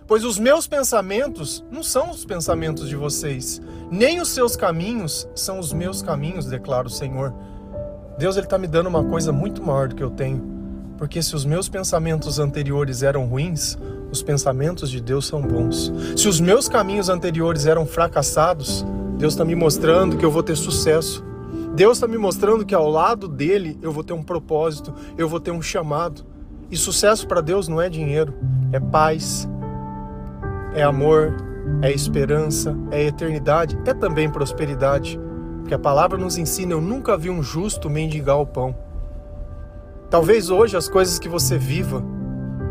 Pois 0.08 0.24
os 0.24 0.38
meus 0.38 0.66
pensamentos 0.66 1.62
não 1.70 1.82
são 1.82 2.10
os 2.10 2.24
pensamentos 2.24 2.88
de 2.88 2.96
vocês, 2.96 3.60
nem 3.90 4.22
os 4.22 4.30
seus 4.30 4.56
caminhos 4.56 5.28
são 5.34 5.58
os 5.58 5.70
meus 5.70 6.00
caminhos, 6.00 6.46
declara 6.46 6.86
o 6.86 6.90
Senhor. 6.90 7.34
Deus 8.18 8.38
ele 8.38 8.46
está 8.46 8.56
me 8.56 8.66
dando 8.66 8.86
uma 8.86 9.04
coisa 9.04 9.30
muito 9.32 9.62
maior 9.62 9.86
do 9.86 9.94
que 9.94 10.02
eu 10.02 10.08
tenho, 10.08 10.42
porque 10.96 11.20
se 11.20 11.36
os 11.36 11.44
meus 11.44 11.68
pensamentos 11.68 12.38
anteriores 12.38 13.02
eram 13.02 13.26
ruins, 13.26 13.76
os 14.10 14.22
pensamentos 14.22 14.90
de 14.90 14.98
Deus 14.98 15.26
são 15.26 15.42
bons. 15.42 15.92
Se 16.16 16.26
os 16.26 16.40
meus 16.40 16.70
caminhos 16.70 17.10
anteriores 17.10 17.66
eram 17.66 17.84
fracassados, 17.84 18.86
Deus 19.18 19.34
está 19.34 19.44
me 19.44 19.54
mostrando 19.54 20.16
que 20.16 20.24
eu 20.24 20.30
vou 20.30 20.42
ter 20.42 20.56
sucesso. 20.56 21.22
Deus 21.74 21.98
está 21.98 22.08
me 22.08 22.16
mostrando 22.16 22.64
que 22.64 22.74
ao 22.74 22.88
lado 22.88 23.28
dele 23.28 23.78
eu 23.82 23.92
vou 23.92 24.02
ter 24.02 24.14
um 24.14 24.22
propósito, 24.22 24.94
eu 25.18 25.28
vou 25.28 25.38
ter 25.38 25.50
um 25.50 25.60
chamado. 25.60 26.24
E 26.70 26.78
sucesso 26.78 27.28
para 27.28 27.42
Deus 27.42 27.68
não 27.68 27.78
é 27.78 27.90
dinheiro, 27.90 28.32
é 28.72 28.80
paz, 28.80 29.46
é 30.78 30.82
amor, 30.84 31.34
é 31.82 31.92
esperança, 31.92 32.76
é 32.90 33.04
eternidade, 33.04 33.76
é 33.84 33.92
também 33.92 34.30
prosperidade. 34.30 35.18
Porque 35.58 35.74
a 35.74 35.78
palavra 35.78 36.16
nos 36.16 36.38
ensina: 36.38 36.72
eu 36.72 36.80
nunca 36.80 37.16
vi 37.16 37.28
um 37.28 37.42
justo 37.42 37.90
mendigar 37.90 38.38
o 38.38 38.46
pão. 38.46 38.74
Talvez 40.08 40.48
hoje 40.48 40.76
as 40.76 40.88
coisas 40.88 41.18
que 41.18 41.28
você 41.28 41.58
viva 41.58 42.02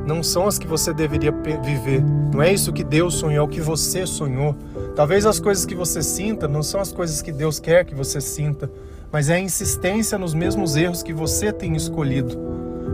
não 0.07 0.23
são 0.23 0.47
as 0.47 0.57
que 0.57 0.65
você 0.65 0.93
deveria 0.93 1.31
viver. 1.61 2.01
Não 2.33 2.41
é 2.41 2.51
isso 2.51 2.71
que 2.71 2.83
Deus 2.83 3.15
sonhou, 3.15 3.43
é 3.43 3.45
o 3.45 3.47
que 3.47 3.59
você 3.59 4.07
sonhou. 4.07 4.55
Talvez 4.95 5.25
as 5.25 5.39
coisas 5.39 5.65
que 5.65 5.75
você 5.75 6.01
sinta 6.01 6.47
não 6.47 6.63
são 6.63 6.79
as 6.79 6.93
coisas 6.93 7.21
que 7.21 7.31
Deus 7.31 7.59
quer 7.59 7.83
que 7.83 7.93
você 7.93 8.21
sinta, 8.21 8.71
mas 9.11 9.29
é 9.29 9.35
a 9.35 9.39
insistência 9.39 10.17
nos 10.17 10.33
mesmos 10.33 10.77
erros 10.77 11.03
que 11.03 11.13
você 11.13 11.51
tem 11.51 11.75
escolhido. 11.75 12.39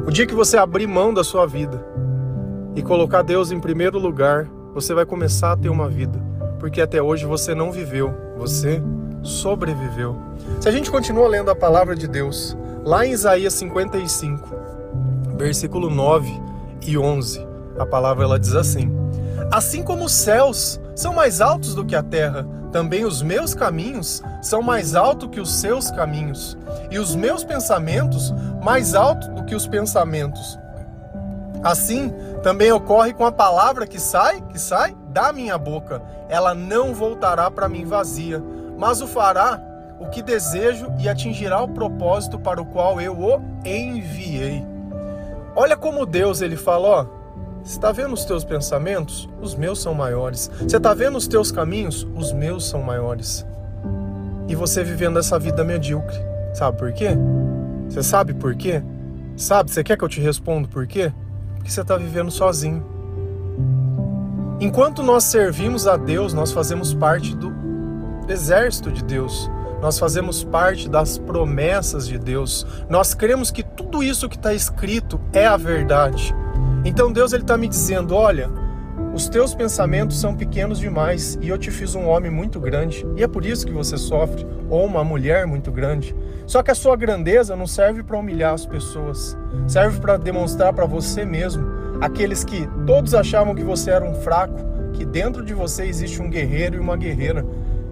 O 0.07 0.11
dia 0.11 0.25
que 0.25 0.33
você 0.33 0.57
abrir 0.57 0.87
mão 0.87 1.13
da 1.13 1.23
sua 1.23 1.45
vida 1.45 1.85
e 2.75 2.81
colocar 2.81 3.21
Deus 3.21 3.51
em 3.51 3.59
primeiro 3.59 3.99
lugar, 3.99 4.49
você 4.73 4.93
vai 4.93 5.05
começar 5.05 5.51
a 5.51 5.57
ter 5.57 5.69
uma 5.69 5.87
vida, 5.87 6.19
porque 6.59 6.81
até 6.81 7.01
hoje 7.01 7.25
você 7.25 7.53
não 7.53 7.71
viveu, 7.71 8.13
você 8.35 8.81
sobreviveu. 9.21 10.19
Se 10.59 10.67
a 10.67 10.71
gente 10.71 10.89
continua 10.89 11.27
lendo 11.27 11.51
a 11.51 11.55
palavra 11.55 11.95
de 11.95 12.07
Deus, 12.07 12.57
lá 12.83 13.05
em 13.05 13.11
Isaías 13.11 13.53
55, 13.53 14.49
versículo 15.37 15.89
9 15.89 16.41
e 16.87 16.97
11, 16.97 17.47
a 17.77 17.85
palavra 17.85 18.23
ela 18.23 18.39
diz 18.39 18.55
assim: 18.55 18.91
Assim 19.51 19.83
como 19.83 20.05
os 20.05 20.11
céus 20.11 20.81
são 20.95 21.13
mais 21.13 21.39
altos 21.39 21.75
do 21.75 21.85
que 21.85 21.95
a 21.95 22.01
terra, 22.01 22.47
também 22.71 23.05
os 23.05 23.21
meus 23.21 23.53
caminhos 23.53 24.23
são 24.41 24.63
mais 24.63 24.95
altos 24.95 25.29
que 25.29 25.39
os 25.39 25.53
seus 25.53 25.91
caminhos, 25.91 26.57
e 26.89 26.97
os 26.97 27.15
meus 27.15 27.43
pensamentos 27.43 28.33
mais 28.63 28.95
altos 28.95 29.27
do 29.29 29.45
que 29.45 29.53
os 29.53 29.67
pensamentos 29.67 30.57
Assim, 31.63 32.13
também 32.43 32.73
ocorre 32.73 33.13
com 33.13 33.25
a 33.25 33.31
palavra 33.31 33.87
que 33.87 33.97
sai, 33.97 34.41
que 34.41 34.59
sai 34.59 34.93
da 35.07 35.31
minha 35.31 35.57
boca. 35.57 36.01
Ela 36.27 36.53
não 36.53 36.93
voltará 36.93 37.49
para 37.49 37.69
mim 37.69 37.85
vazia, 37.85 38.43
mas 38.77 39.01
o 39.01 39.07
fará 39.07 39.59
o 39.97 40.07
que 40.07 40.21
desejo 40.21 40.91
e 40.99 41.07
atingirá 41.07 41.61
o 41.61 41.69
propósito 41.69 42.37
para 42.37 42.61
o 42.61 42.65
qual 42.65 42.99
eu 42.99 43.17
o 43.17 43.41
enviei. 43.65 44.65
Olha 45.55 45.77
como 45.77 46.05
Deus 46.05 46.41
ele 46.41 46.57
fala, 46.57 46.87
ó, 46.87 47.05
você 47.63 47.77
está 47.77 47.93
vendo 47.93 48.13
os 48.13 48.25
teus 48.25 48.43
pensamentos? 48.43 49.29
Os 49.41 49.55
meus 49.55 49.81
são 49.81 49.93
maiores. 49.93 50.51
Você 50.59 50.75
está 50.75 50.93
vendo 50.93 51.17
os 51.17 51.29
teus 51.29 51.49
caminhos? 51.49 52.05
Os 52.13 52.33
meus 52.33 52.67
são 52.67 52.81
maiores. 52.81 53.45
E 54.49 54.55
você 54.55 54.83
vivendo 54.83 55.17
essa 55.17 55.39
vida 55.39 55.63
medíocre. 55.63 56.17
Sabe 56.53 56.77
por 56.77 56.91
quê? 56.91 57.11
Você 57.87 58.03
sabe 58.03 58.33
por 58.33 58.53
quê? 58.53 58.83
Sabe, 59.37 59.71
você 59.71 59.81
quer 59.81 59.97
que 59.97 60.03
eu 60.03 60.09
te 60.09 60.19
responda 60.19 60.67
por 60.67 60.85
quê? 60.85 61.13
Que 61.63 61.71
você 61.71 61.81
está 61.81 61.97
vivendo 61.97 62.29
sozinho. 62.31 62.83
Enquanto 64.59 65.03
nós 65.03 65.23
servimos 65.25 65.87
a 65.87 65.97
Deus, 65.97 66.33
nós 66.33 66.51
fazemos 66.51 66.93
parte 66.93 67.35
do 67.35 67.53
exército 68.27 68.91
de 68.91 69.03
Deus. 69.03 69.49
Nós 69.81 69.99
fazemos 69.99 70.43
parte 70.43 70.87
das 70.87 71.17
promessas 71.17 72.07
de 72.07 72.17
Deus. 72.17 72.65
Nós 72.89 73.13
cremos 73.13 73.51
que 73.51 73.63
tudo 73.63 74.01
isso 74.01 74.29
que 74.29 74.37
está 74.37 74.53
escrito 74.53 75.19
é 75.33 75.45
a 75.45 75.57
verdade. 75.57 76.33
Então 76.85 77.11
Deus 77.11 77.33
está 77.33 77.57
me 77.57 77.67
dizendo, 77.67 78.15
olha, 78.15 78.49
os 79.13 79.29
teus 79.29 79.53
pensamentos 79.53 80.19
são 80.19 80.35
pequenos 80.35 80.79
demais 80.79 81.37
e 81.39 81.47
eu 81.47 81.55
te 81.55 81.69
fiz 81.69 81.93
um 81.93 82.07
homem 82.07 82.31
muito 82.31 82.59
grande 82.59 83.05
e 83.15 83.21
é 83.21 83.27
por 83.27 83.45
isso 83.45 83.63
que 83.63 83.71
você 83.71 83.95
sofre, 83.95 84.43
ou 84.71 84.83
uma 84.87 85.03
mulher 85.03 85.45
muito 85.45 85.71
grande. 85.71 86.15
Só 86.47 86.63
que 86.63 86.71
a 86.71 86.75
sua 86.75 86.95
grandeza 86.95 87.55
não 87.55 87.67
serve 87.67 88.01
para 88.01 88.17
humilhar 88.17 88.55
as 88.55 88.65
pessoas, 88.65 89.37
serve 89.67 89.99
para 89.99 90.17
demonstrar 90.17 90.73
para 90.73 90.87
você 90.87 91.23
mesmo, 91.23 91.63
aqueles 92.01 92.43
que 92.43 92.67
todos 92.87 93.13
achavam 93.13 93.53
que 93.53 93.63
você 93.63 93.91
era 93.91 94.03
um 94.03 94.15
fraco, 94.15 94.57
que 94.93 95.05
dentro 95.05 95.45
de 95.45 95.53
você 95.53 95.85
existe 95.85 96.19
um 96.19 96.29
guerreiro 96.29 96.77
e 96.77 96.79
uma 96.79 96.97
guerreira. 96.97 97.45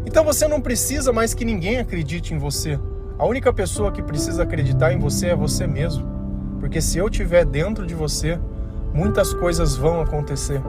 Então 0.07 0.23
você 0.23 0.47
não 0.47 0.59
precisa 0.59 1.13
mais 1.13 1.35
que 1.35 1.45
ninguém 1.45 1.77
acredite 1.77 2.33
em 2.33 2.39
você. 2.39 2.79
A 3.19 3.27
única 3.27 3.53
pessoa 3.53 3.91
que 3.91 4.01
precisa 4.01 4.41
acreditar 4.41 4.91
em 4.91 4.97
você 4.97 5.27
é 5.27 5.35
você 5.35 5.67
mesmo. 5.67 6.03
Porque 6.59 6.81
se 6.81 6.97
eu 6.97 7.07
estiver 7.07 7.45
dentro 7.45 7.85
de 7.85 7.93
você, 7.93 8.39
muitas 8.91 9.35
coisas 9.35 9.75
vão 9.75 10.01
acontecer. 10.01 10.59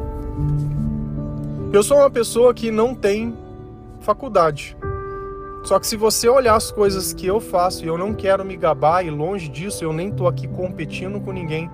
Eu 1.73 1.83
sou 1.83 1.99
uma 1.99 2.11
pessoa 2.11 2.53
que 2.53 2.71
não 2.71 2.95
tem 2.95 3.35
faculdade. 4.01 4.77
Só 5.65 5.79
que 5.79 5.87
se 5.87 5.97
você 5.97 6.29
olhar 6.29 6.57
as 6.57 6.71
coisas 6.71 7.13
que 7.13 7.27
eu 7.27 7.41
faço 7.41 7.85
e 7.85 7.89
eu 7.89 7.97
não 7.97 8.13
quero 8.13 8.45
me 8.45 8.57
gabar 8.57 9.07
e 9.07 9.11
longe 9.11 9.49
disso, 9.49 9.85
eu 9.85 9.93
nem 9.93 10.11
tô 10.11 10.27
aqui 10.27 10.49
competindo 10.49 11.21
com 11.21 11.33
ninguém. 11.33 11.71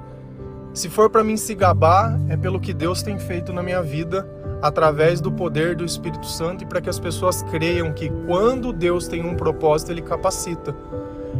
Se 0.74 0.88
for 0.88 1.08
para 1.08 1.24
mim 1.24 1.36
se 1.36 1.54
gabar, 1.54 2.20
é 2.28 2.36
pelo 2.36 2.60
que 2.60 2.72
Deus 2.72 3.02
tem 3.02 3.18
feito 3.18 3.52
na 3.52 3.62
minha 3.62 3.82
vida 3.82 4.28
através 4.60 5.20
do 5.20 5.32
poder 5.32 5.74
do 5.74 5.84
Espírito 5.84 6.26
Santo 6.26 6.64
e 6.64 6.66
para 6.66 6.80
que 6.80 6.90
as 6.90 7.00
pessoas 7.00 7.42
creiam 7.44 7.92
que 7.92 8.10
quando 8.26 8.72
Deus 8.72 9.08
tem 9.08 9.24
um 9.24 9.34
propósito, 9.34 9.90
ele 9.90 10.02
capacita. 10.02 10.76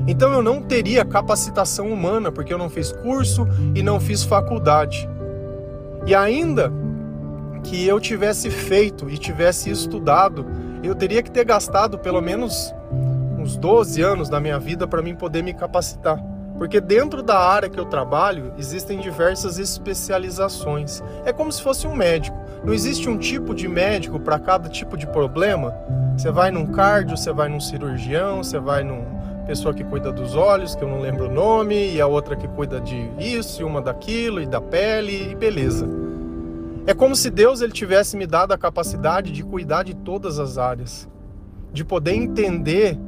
Então 0.06 0.32
eu 0.32 0.42
não 0.42 0.62
teria 0.62 1.04
capacitação 1.04 1.92
humana, 1.92 2.32
porque 2.32 2.52
eu 2.52 2.58
não 2.58 2.70
fiz 2.70 2.92
curso 2.92 3.46
e 3.74 3.82
não 3.82 4.00
fiz 4.00 4.24
faculdade. 4.24 5.08
E 6.06 6.14
ainda 6.14 6.72
que 7.58 7.86
eu 7.86 8.00
tivesse 8.00 8.50
feito 8.50 9.08
e 9.10 9.18
tivesse 9.18 9.70
estudado, 9.70 10.46
eu 10.82 10.94
teria 10.94 11.22
que 11.22 11.30
ter 11.30 11.44
gastado 11.44 11.98
pelo 11.98 12.20
menos 12.20 12.74
uns 13.38 13.56
12 13.56 14.02
anos 14.02 14.28
da 14.28 14.40
minha 14.40 14.58
vida 14.58 14.86
para 14.86 15.02
mim 15.02 15.14
poder 15.14 15.42
me 15.42 15.54
capacitar. 15.54 16.22
Porque 16.56 16.80
dentro 16.80 17.22
da 17.22 17.38
área 17.38 17.68
que 17.68 17.78
eu 17.78 17.84
trabalho 17.84 18.52
existem 18.58 18.98
diversas 18.98 19.58
especializações. 19.58 21.02
É 21.24 21.32
como 21.32 21.52
se 21.52 21.62
fosse 21.62 21.86
um 21.86 21.94
médico. 21.94 22.36
Não 22.64 22.74
existe 22.74 23.08
um 23.08 23.16
tipo 23.16 23.54
de 23.54 23.68
médico 23.68 24.18
para 24.18 24.38
cada 24.40 24.68
tipo 24.68 24.96
de 24.96 25.06
problema. 25.06 25.72
Você 26.16 26.32
vai 26.32 26.50
num 26.50 26.66
cardio, 26.66 27.16
você 27.16 27.32
vai 27.32 27.48
num 27.48 27.60
cirurgião, 27.60 28.42
você 28.42 28.58
vai 28.58 28.82
num 28.82 29.18
pessoa 29.46 29.72
que 29.72 29.82
cuida 29.82 30.12
dos 30.12 30.34
olhos, 30.34 30.74
que 30.74 30.84
eu 30.84 30.88
não 30.88 31.00
lembro 31.00 31.24
o 31.24 31.32
nome, 31.32 31.94
e 31.94 32.00
a 32.02 32.06
outra 32.06 32.36
que 32.36 32.46
cuida 32.48 32.78
de 32.78 33.10
isso, 33.18 33.62
e 33.62 33.64
uma 33.64 33.80
daquilo, 33.80 34.42
e 34.42 34.46
da 34.46 34.60
pele, 34.60 35.30
e 35.30 35.34
beleza. 35.34 35.88
É 36.88 36.94
como 36.94 37.14
se 37.14 37.28
Deus 37.28 37.60
ele 37.60 37.70
tivesse 37.70 38.16
me 38.16 38.26
dado 38.26 38.52
a 38.52 38.56
capacidade 38.56 39.30
de 39.30 39.42
cuidar 39.42 39.82
de 39.82 39.94
todas 39.94 40.38
as 40.38 40.56
áreas, 40.56 41.06
de 41.70 41.84
poder 41.84 42.14
entender 42.14 42.98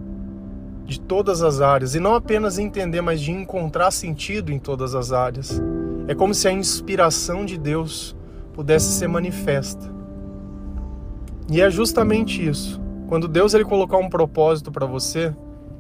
de 0.85 1.01
todas 1.01 1.43
as 1.43 1.63
áreas, 1.63 1.95
e 1.95 1.99
não 1.99 2.15
apenas 2.15 2.59
entender, 2.59 3.01
mas 3.01 3.23
de 3.23 3.31
encontrar 3.33 3.91
sentido 3.91 4.53
em 4.53 4.59
todas 4.59 4.95
as 4.95 5.13
áreas. 5.13 5.63
É 6.07 6.15
como 6.15 6.35
se 6.35 6.47
a 6.47 6.53
inspiração 6.53 7.43
de 7.47 7.57
Deus 7.57 8.15
pudesse 8.53 8.93
ser 8.93 9.09
manifesta. 9.09 9.91
E 11.51 11.63
é 11.63 11.71
justamente 11.71 12.47
isso. 12.47 12.79
Quando 13.09 13.27
Deus 13.27 13.55
ele 13.55 13.65
colocar 13.65 13.97
um 13.97 14.11
propósito 14.11 14.71
para 14.71 14.85
você, 14.85 15.35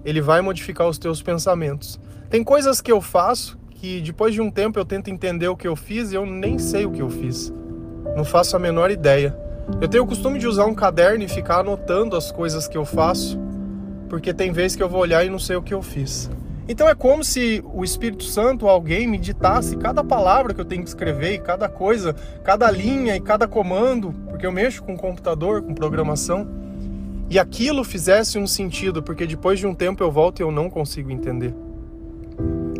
ele 0.06 0.22
vai 0.22 0.40
modificar 0.40 0.88
os 0.88 0.96
teus 0.96 1.20
pensamentos. 1.20 2.00
Tem 2.30 2.42
coisas 2.42 2.80
que 2.80 2.90
eu 2.90 3.02
faço 3.02 3.58
que 3.72 4.00
depois 4.00 4.32
de 4.32 4.40
um 4.40 4.50
tempo 4.50 4.78
eu 4.78 4.86
tento 4.86 5.10
entender 5.10 5.48
o 5.48 5.56
que 5.56 5.68
eu 5.68 5.76
fiz 5.76 6.12
e 6.12 6.14
eu 6.14 6.24
nem 6.24 6.58
sei 6.58 6.86
o 6.86 6.92
que 6.92 7.02
eu 7.02 7.10
fiz. 7.10 7.52
Não 8.16 8.24
faço 8.24 8.56
a 8.56 8.58
menor 8.58 8.90
ideia. 8.90 9.36
Eu 9.80 9.88
tenho 9.88 10.04
o 10.04 10.06
costume 10.06 10.38
de 10.38 10.46
usar 10.46 10.66
um 10.66 10.74
caderno 10.74 11.24
e 11.24 11.28
ficar 11.28 11.60
anotando 11.60 12.16
as 12.16 12.32
coisas 12.32 12.66
que 12.66 12.76
eu 12.76 12.84
faço, 12.84 13.38
porque 14.08 14.34
tem 14.34 14.52
vezes 14.52 14.76
que 14.76 14.82
eu 14.82 14.88
vou 14.88 15.00
olhar 15.00 15.24
e 15.24 15.30
não 15.30 15.38
sei 15.38 15.56
o 15.56 15.62
que 15.62 15.74
eu 15.74 15.82
fiz. 15.82 16.30
Então 16.68 16.88
é 16.88 16.94
como 16.94 17.24
se 17.24 17.64
o 17.72 17.82
Espírito 17.82 18.24
Santo, 18.24 18.68
alguém, 18.68 19.06
me 19.06 19.18
ditasse 19.18 19.76
cada 19.76 20.04
palavra 20.04 20.54
que 20.54 20.60
eu 20.60 20.64
tenho 20.64 20.82
que 20.82 20.88
escrever, 20.88 21.34
e 21.34 21.38
cada 21.38 21.68
coisa, 21.68 22.14
cada 22.44 22.70
linha 22.70 23.16
e 23.16 23.20
cada 23.20 23.46
comando, 23.46 24.14
porque 24.28 24.46
eu 24.46 24.52
mexo 24.52 24.82
com 24.82 24.96
computador, 24.96 25.62
com 25.62 25.74
programação 25.74 26.60
e 27.30 27.38
aquilo 27.38 27.84
fizesse 27.84 28.38
um 28.38 28.46
sentido, 28.46 29.04
porque 29.04 29.24
depois 29.24 29.56
de 29.56 29.64
um 29.64 29.72
tempo 29.72 30.02
eu 30.02 30.10
volto 30.10 30.40
e 30.40 30.42
eu 30.42 30.50
não 30.50 30.68
consigo 30.68 31.12
entender. 31.12 31.54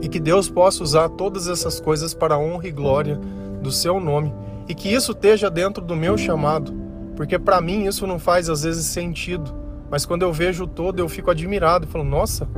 E 0.03 0.09
que 0.09 0.19
Deus 0.19 0.51
possa 0.51 0.83
usar 0.83 1.09
todas 1.11 1.47
essas 1.47 1.79
coisas 1.79 2.13
para 2.13 2.35
a 2.35 2.39
honra 2.39 2.67
e 2.67 2.73
glória 2.73 3.17
do 3.63 3.71
seu 3.71 4.01
nome, 4.01 4.35
e 4.71 4.75
que 4.75 4.89
isso 4.89 5.11
esteja 5.11 5.51
dentro 5.51 5.85
do 5.85 5.97
meu 5.97 6.17
chamado, 6.17 6.73
porque 7.17 7.41
para 7.41 7.61
mim 7.61 7.87
isso 7.87 8.07
não 8.07 8.21
faz 8.21 8.49
às 8.49 8.63
vezes 8.63 8.87
sentido, 8.87 9.53
mas 9.91 10.07
quando 10.07 10.23
eu 10.23 10.33
vejo 10.33 10.63
o 10.63 10.67
todo 10.69 11.01
eu 11.01 11.09
fico 11.09 11.29
admirado 11.29 11.87
e 11.87 11.91
falo: 11.91 12.05
"Nossa, 12.05 12.49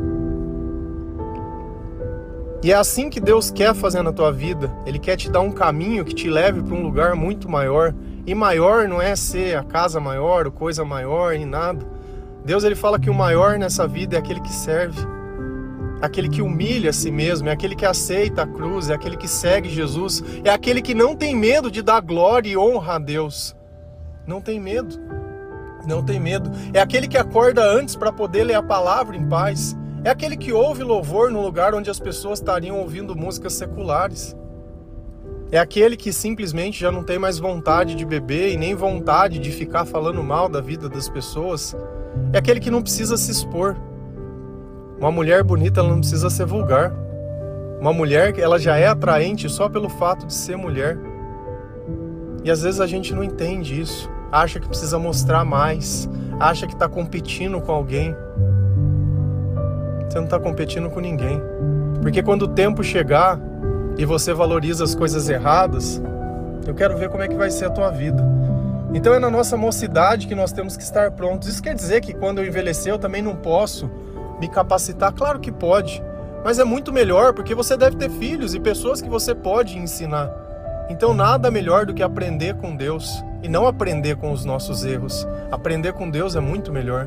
e 2.62 2.71
é 2.71 2.75
assim 2.75 3.09
que 3.09 3.19
Deus 3.19 3.50
quer 3.50 3.75
fazer 3.75 4.02
na 4.02 4.12
tua 4.12 4.31
vida. 4.31 4.71
Ele 4.87 4.99
quer 4.99 5.16
te 5.16 5.31
dar 5.31 5.40
um 5.40 5.50
caminho 5.50 6.04
que 6.04 6.14
te 6.14 6.28
leve 6.28 6.62
para 6.62 6.75
um 6.75 6.83
lugar 6.83 7.16
muito 7.16 7.49
maior. 7.49 7.95
E 8.25 8.35
maior 8.35 8.87
não 8.87 9.02
é 9.02 9.16
ser 9.16 9.56
a 9.56 9.65
casa 9.65 9.99
maior, 9.99 10.47
ou 10.47 10.52
coisa 10.52 10.84
maior, 10.84 11.32
nem 11.32 11.47
nada. 11.47 11.84
Deus 12.45 12.63
ele 12.63 12.76
fala 12.76 13.00
que 13.00 13.10
o 13.10 13.15
maior 13.15 13.58
nessa 13.58 13.89
vida 13.89 14.15
é 14.15 14.19
aquele 14.19 14.41
que 14.41 14.52
serve, 14.52 15.00
aquele 16.02 16.28
que 16.28 16.43
humilha 16.43 16.91
a 16.91 16.93
si 16.93 17.12
mesmo, 17.12 17.49
é 17.49 17.52
aquele 17.52 17.76
que 17.76 17.86
aceita 17.86 18.43
a 18.43 18.47
cruz, 18.47 18.91
é 18.91 18.95
aquele 18.95 19.17
que 19.17 19.28
segue 19.28 19.69
Jesus, 19.69 20.23
é 20.43 20.50
aquele 20.50 20.82
que 20.82 20.95
não 20.95 21.15
tem 21.15 21.34
medo 21.34 21.71
de 21.71 21.80
dar 21.80 22.00
glória 22.00 22.50
e 22.50 22.56
honra 22.56 22.95
a 22.95 22.99
Deus. 22.99 23.54
Não 24.26 24.41
tem 24.41 24.58
medo. 24.58 25.00
Não 25.86 26.02
tem 26.02 26.19
medo. 26.19 26.50
É 26.75 26.80
aquele 26.80 27.06
que 27.06 27.17
acorda 27.17 27.65
antes 27.65 27.95
para 27.95 28.12
poder 28.12 28.45
ler 28.45 28.54
a 28.54 28.62
palavra 28.62 29.17
em 29.17 29.28
paz. 29.28 29.76
É 30.04 30.10
aquele 30.10 30.36
que 30.36 30.52
ouve 30.52 30.82
louvor 30.82 31.30
no 31.30 31.41
lugar 31.41 31.73
onde 31.73 31.88
as 31.88 32.00
pessoas 32.00 32.41
estariam 32.41 32.80
ouvindo 32.80 33.15
músicas 33.15 33.52
seculares. 33.52 34.36
É 35.52 35.58
aquele 35.58 35.97
que 35.97 36.12
simplesmente 36.12 36.80
já 36.80 36.91
não 36.91 37.04
tem 37.04 37.19
mais 37.19 37.38
vontade 37.38 37.95
de 37.95 38.04
beber 38.04 38.52
e 38.52 38.56
nem 38.56 38.75
vontade 38.75 39.38
de 39.38 39.52
ficar 39.52 39.84
falando 39.84 40.23
mal 40.23 40.49
da 40.49 40.60
vida 40.60 40.88
das 40.88 41.08
pessoas. 41.08 41.76
É 42.32 42.38
aquele 42.38 42.58
que 42.58 42.71
não 42.71 42.82
precisa 42.82 43.17
se 43.17 43.30
expor. 43.30 43.76
Uma 45.02 45.10
mulher 45.10 45.43
bonita 45.43 45.80
ela 45.80 45.88
não 45.88 45.99
precisa 45.99 46.30
ser 46.30 46.47
vulgar. 46.47 46.93
Uma 47.80 47.93
mulher 47.93 48.38
ela 48.38 48.56
já 48.56 48.76
é 48.76 48.86
atraente 48.86 49.49
só 49.49 49.69
pelo 49.69 49.88
fato 49.88 50.25
de 50.28 50.32
ser 50.32 50.56
mulher. 50.56 50.97
E 52.45 52.50
às 52.52 52.62
vezes 52.62 52.80
a 52.80 52.86
gente 52.86 53.12
não 53.12 53.25
entende 53.25 53.80
isso. 53.80 54.08
Acha 54.30 54.60
que 54.60 54.69
precisa 54.69 55.00
mostrar 55.00 55.45
mais. 55.45 56.08
Acha 56.38 56.69
que 56.69 56.75
está 56.75 56.88
competindo 56.88 57.60
com 57.60 57.73
alguém. 57.73 58.15
Você 60.08 60.19
não 60.19 60.26
está 60.26 60.38
competindo 60.38 60.88
com 60.88 61.00
ninguém. 61.00 61.43
Porque 62.00 62.23
quando 62.23 62.43
o 62.43 62.49
tempo 62.49 62.84
chegar 62.84 63.41
e 63.99 64.04
você 64.04 64.32
valoriza 64.32 64.84
as 64.84 64.95
coisas 64.95 65.28
erradas, 65.28 66.00
eu 66.65 66.75
quero 66.76 66.97
ver 66.97 67.08
como 67.08 67.25
é 67.25 67.26
que 67.26 67.34
vai 67.34 67.50
ser 67.50 67.65
a 67.65 67.71
tua 67.71 67.91
vida. 67.91 68.25
Então 68.95 69.12
é 69.12 69.19
na 69.19 69.30
nossa 69.30 69.56
mocidade 69.56 70.28
que 70.28 70.34
nós 70.36 70.52
temos 70.52 70.76
que 70.76 70.82
estar 70.84 71.10
prontos. 71.10 71.49
Isso 71.49 71.60
quer 71.60 71.75
dizer 71.75 72.02
que 72.02 72.15
quando 72.15 72.38
eu 72.38 72.47
envelhecer 72.47 72.93
eu 72.93 73.00
também 73.00 73.21
não 73.21 73.34
posso 73.34 73.91
me 74.43 74.49
capacitar? 74.49 75.13
Claro 75.13 75.39
que 75.39 75.52
pode. 75.52 76.02
Mas 76.45 76.59
é 76.59 76.65
muito 76.65 76.93
melhor 76.93 77.33
porque 77.33 77.55
você 77.55 77.76
deve 77.76 77.97
ter 77.97 78.11
filhos 78.11 78.55
e 78.55 78.61
pessoas 78.61 79.00
que 79.00 79.09
você 79.09 79.37
pode 79.37 79.78
ensinar. 79.78 80.28
Então 80.91 81.15
nada 81.15 81.49
melhor 81.49 81.87
do 81.87 81.95
que 81.95 82.02
aprender 82.02 82.57
com 82.57 82.75
Deus 82.75 83.23
e 83.41 83.49
não 83.49 83.69
aprender 83.69 84.17
com 84.17 84.33
os 84.33 84.45
nossos 84.45 84.85
erros. 84.85 85.25
Aprender 85.52 85.93
com 85.93 86.11
Deus 86.11 86.35
é 86.35 86.41
muito 86.41 86.73
melhor. 86.73 87.07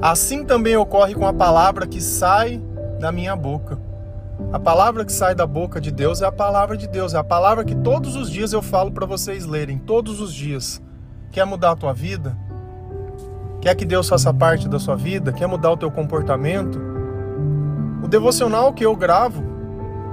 Assim 0.00 0.44
também 0.44 0.76
ocorre 0.76 1.12
com 1.12 1.26
a 1.26 1.32
palavra 1.32 1.84
que 1.84 2.00
sai 2.00 2.62
da 3.00 3.10
minha 3.10 3.34
boca. 3.34 3.76
A 4.52 4.60
palavra 4.60 5.04
que 5.04 5.12
sai 5.12 5.34
da 5.34 5.44
boca 5.44 5.80
de 5.80 5.90
Deus 5.90 6.22
é 6.22 6.26
a 6.26 6.30
palavra 6.30 6.76
de 6.76 6.86
Deus, 6.86 7.14
é 7.14 7.18
a 7.18 7.24
palavra 7.24 7.64
que 7.64 7.74
todos 7.74 8.14
os 8.14 8.30
dias 8.30 8.52
eu 8.52 8.62
falo 8.62 8.92
para 8.92 9.04
vocês 9.04 9.44
lerem, 9.44 9.76
todos 9.76 10.20
os 10.20 10.32
dias. 10.32 10.80
Quer 11.32 11.44
mudar 11.44 11.72
a 11.72 11.76
tua 11.76 11.92
vida? 11.92 12.36
Quer 13.60 13.74
que 13.74 13.84
Deus 13.84 14.08
faça 14.08 14.32
parte 14.32 14.68
da 14.68 14.78
sua 14.78 14.94
vida? 14.94 15.32
Quer 15.32 15.48
mudar 15.48 15.72
o 15.72 15.76
teu 15.76 15.90
comportamento? 15.90 16.80
O 18.02 18.06
devocional 18.06 18.72
que 18.72 18.86
eu 18.86 18.94
gravo, 18.94 19.42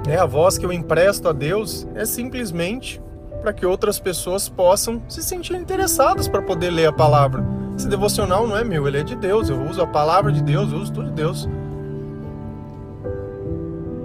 né, 0.06 0.18
a 0.18 0.26
voz 0.26 0.58
que 0.58 0.66
eu 0.66 0.74
empresto 0.74 1.30
a 1.30 1.32
Deus, 1.32 1.88
é 1.94 2.06
simplesmente 2.06 3.02
para 3.42 3.54
que 3.54 3.66
outras 3.66 4.00
pessoas 4.00 4.50
possam 4.50 5.02
se 5.08 5.22
sentir 5.22 5.56
interessadas 5.56 6.28
para 6.28 6.42
poder 6.42 6.72
ler 6.72 6.88
a 6.88 6.94
palavra. 6.94 7.46
Esse 7.78 7.88
devocional 7.88 8.48
não 8.48 8.58
é 8.58 8.64
meu, 8.64 8.88
ele 8.88 9.00
é 9.00 9.04
de 9.04 9.16
Deus. 9.16 9.50
Eu 9.50 9.62
uso 9.62 9.82
a 9.82 9.88
palavra 9.88 10.32
de 10.32 10.42
Deus, 10.42 10.72
eu 10.72 10.80
uso 10.80 10.92
tudo 10.92 11.10
de 11.10 11.14
Deus. 11.14 11.48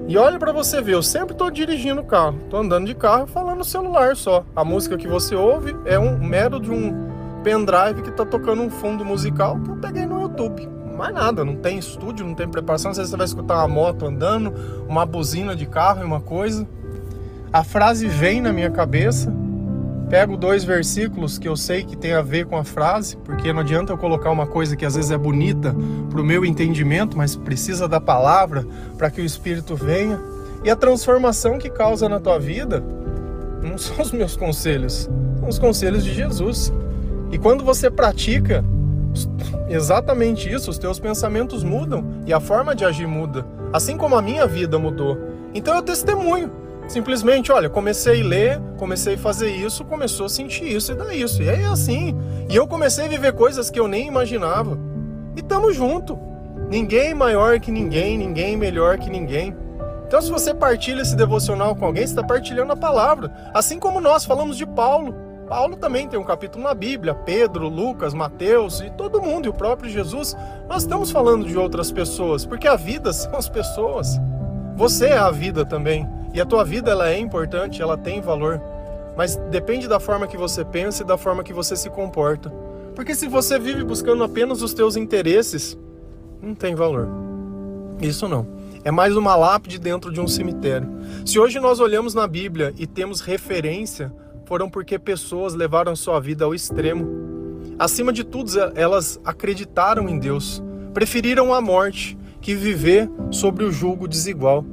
E 0.07 0.19
olha 0.19 0.39
para 0.39 0.53
você 0.53 0.83
ver, 0.83 0.95
eu 0.95 1.03
sempre 1.03 1.33
estou 1.33 1.51
dirigindo 1.51 2.01
o 2.01 2.05
carro, 2.05 2.37
estou 2.43 2.61
andando 2.61 2.87
de 2.87 2.95
carro 2.95 3.27
falando 3.27 3.59
no 3.59 3.65
celular 3.65 4.15
só. 4.17 4.45
A 4.55 4.65
música 4.65 4.99
que 4.99 5.09
você 5.09 5.35
ouve 5.35 5.75
é 5.87 5.99
um 5.99 6.19
mero 6.19 6.61
de 6.61 6.71
um 6.71 7.10
pendrive 7.43 8.03
que 8.03 8.11
está 8.11 8.25
tocando 8.25 8.63
um 8.63 8.71
fundo 8.71 9.05
musical 9.05 9.59
que 9.61 9.71
eu 9.71 9.77
peguei 9.77 10.07
no 10.07 10.23
YouTube. 10.23 10.69
Mais 10.97 11.15
nada, 11.15 11.45
não 11.45 11.57
tem 11.57 11.79
estúdio, 11.79 12.27
não 12.27 12.35
tem 12.35 12.49
preparação. 12.49 12.91
Às 12.91 12.99
vezes 12.99 13.11
você 13.11 13.17
vai 13.17 13.27
escutar 13.27 13.57
uma 13.57 13.69
moto 13.69 14.07
andando, 14.07 14.53
uma 14.89 15.07
buzina 15.07 15.57
de 15.57 15.67
carro 15.67 16.03
e 16.03 16.05
uma 16.05 16.21
coisa. 16.21 16.67
A 17.53 17.65
frase 17.65 18.07
vem 18.07 18.41
na 18.41 18.53
minha 18.53 18.71
cabeça, 18.71 19.33
pego 20.09 20.37
dois 20.37 20.63
versículos 20.63 21.39
que 21.39 21.49
eu 21.49 21.57
sei 21.57 21.85
que 21.85 21.97
tem 21.97 22.13
a 22.13 22.23
ver 22.23 22.47
com 22.47 22.57
a 22.57 22.65
frase, 22.65 23.17
porque 23.17 23.53
não 23.53 23.61
adianta 23.61 23.93
eu 23.93 23.99
colocar 23.99 24.31
uma 24.31 24.47
coisa 24.47 24.77
que 24.77 24.85
às 24.85 24.95
vezes 24.95 25.11
é 25.11 25.19
bonita 25.19 25.75
para 26.11 26.21
o 26.21 26.25
meu 26.25 26.45
entendimento, 26.45 27.17
mas 27.17 27.35
precisa 27.35 27.89
da 27.89 28.01
palavra 28.01 28.67
para 28.99 29.11
que 29.11 29.21
o 29.21 29.25
Espírito 29.25 29.75
venha. 29.75 30.21
E 30.63 30.71
a 30.71 30.77
transformação 30.77 31.59
que 31.59 31.71
causa 31.71 32.09
na 32.09 32.21
tua 32.21 32.39
vida 32.39 32.85
não 33.63 33.79
são 33.79 34.01
os 34.03 34.13
meus 34.13 34.37
conselhos, 34.37 35.09
são 35.39 35.49
os 35.49 35.59
conselhos 35.59 36.05
de 36.05 36.13
Jesus. 36.13 36.73
E 37.31 37.39
quando 37.39 37.65
você 37.65 37.91
pratica 37.91 38.65
exatamente 39.69 40.53
isso, 40.53 40.71
os 40.71 40.79
teus 40.79 40.99
pensamentos 40.99 41.63
mudam 41.63 42.05
e 42.27 42.33
a 42.33 42.41
forma 42.41 42.75
de 42.75 42.85
agir 42.85 43.07
muda, 43.07 43.47
assim 43.73 43.97
como 43.97 44.17
a 44.17 44.23
minha 44.23 44.47
vida 44.47 44.79
mudou. 44.79 45.19
Então 45.55 45.75
eu 45.75 45.83
testemunho. 45.83 46.51
Simplesmente, 46.89 47.53
olha, 47.53 47.71
comecei 47.71 48.21
a 48.21 48.25
ler, 48.25 48.61
comecei 48.77 49.15
a 49.15 49.19
fazer 49.19 49.51
isso, 49.51 49.85
começou 49.85 50.27
a 50.27 50.29
sentir 50.29 50.65
isso 50.65 50.91
e 50.91 50.95
dá 50.97 51.15
isso. 51.15 51.41
E 51.41 51.49
é 51.49 51.65
assim. 51.67 52.19
E 52.49 52.57
eu 52.57 52.67
comecei 52.67 53.05
a 53.05 53.09
viver 53.09 53.33
coisas 53.33 53.71
que 53.71 53.79
eu 53.79 53.87
nem 53.87 54.09
imaginava. 54.09 54.77
E 55.37 55.43
tamo 55.43 55.73
junto. 55.73 56.19
Ninguém 56.69 57.15
maior 57.15 57.61
que 57.61 57.71
ninguém, 57.71 58.19
ninguém 58.19 58.57
melhor 58.57 58.99
que 58.99 59.09
ninguém. 59.09 59.57
Então, 60.05 60.21
se 60.21 60.29
você 60.29 60.53
partilha 60.53 61.03
esse 61.03 61.15
devocional 61.15 61.77
com 61.77 61.87
alguém, 61.87 62.05
você 62.05 62.13
está 62.13 62.25
partilhando 62.25 62.73
a 62.73 62.77
palavra. 62.77 63.31
Assim 63.55 63.79
como 63.79 64.01
nós 64.01 64.25
falamos 64.25 64.57
de 64.57 64.67
Paulo. 64.67 65.15
Paulo 65.51 65.77
também 65.77 66.07
tem 66.07 66.17
um 66.17 66.23
capítulo 66.23 66.63
na 66.63 66.73
Bíblia, 66.73 67.13
Pedro, 67.13 67.69
Lucas, 67.69 68.15
Mateus 68.15 68.81
e 68.81 68.89
todo 68.91 69.21
mundo, 69.21 69.47
e 69.47 69.49
o 69.49 69.53
próprio 69.53 69.91
Jesus. 69.91 70.37
Nós 70.69 70.83
estamos 70.83 71.11
falando 71.11 71.45
de 71.45 71.59
outras 71.59 71.91
pessoas, 71.91 72.47
porque 72.47 72.69
a 72.69 72.77
vida 72.77 73.11
são 73.13 73.35
as 73.35 73.49
pessoas. 73.49 74.17
Você 74.77 75.07
é 75.07 75.19
a 75.19 75.33
vida 75.33 75.67
também. 75.67 76.09
E 76.33 76.41
a 76.41 76.47
tua 76.47 76.65
vida 76.65 76.93
ela 76.93 77.11
é 77.11 77.19
importante, 77.19 77.83
ela 77.83 77.99
tem 77.99 78.21
valor. 78.21 78.63
Mas 79.17 79.35
depende 79.51 79.89
da 79.89 79.99
forma 79.99 80.29
que 80.29 80.37
você 80.37 80.65
pensa 80.65 81.03
e 81.03 81.07
da 81.07 81.19
forma 81.19 81.43
que 81.43 81.53
você 81.53 81.75
se 81.75 81.91
comporta. 81.91 82.49
Porque 82.95 83.13
se 83.13 83.27
você 83.27 83.59
vive 83.59 83.83
buscando 83.83 84.23
apenas 84.23 84.63
os 84.63 84.73
teus 84.73 84.95
interesses, 84.95 85.77
não 86.41 86.55
tem 86.55 86.77
valor. 86.77 87.09
Isso 88.01 88.29
não. 88.29 88.47
É 88.85 88.93
mais 88.93 89.17
uma 89.17 89.35
lápide 89.35 89.81
dentro 89.81 90.13
de 90.13 90.21
um 90.21 90.29
cemitério. 90.29 90.89
Se 91.27 91.41
hoje 91.41 91.59
nós 91.59 91.81
olhamos 91.81 92.15
na 92.15 92.29
Bíblia 92.29 92.73
e 92.79 92.87
temos 92.87 93.21
referência, 93.21 94.13
foram 94.51 94.69
porque 94.69 94.99
pessoas 94.99 95.55
levaram 95.55 95.95
sua 95.95 96.19
vida 96.19 96.45
ao 96.45 96.53
extremo. 96.53 97.09
Acima 97.79 98.13
de 98.13 98.25
tudo, 98.25 98.51
elas 98.75 99.21
acreditaram 99.25 100.09
em 100.09 100.19
Deus, 100.19 100.61
preferiram 100.93 101.55
a 101.55 101.61
morte 101.61 102.19
que 102.41 102.53
viver 102.53 103.09
sobre 103.31 103.63
o 103.63 103.71
jugo 103.71 104.09
desigual. 104.09 104.65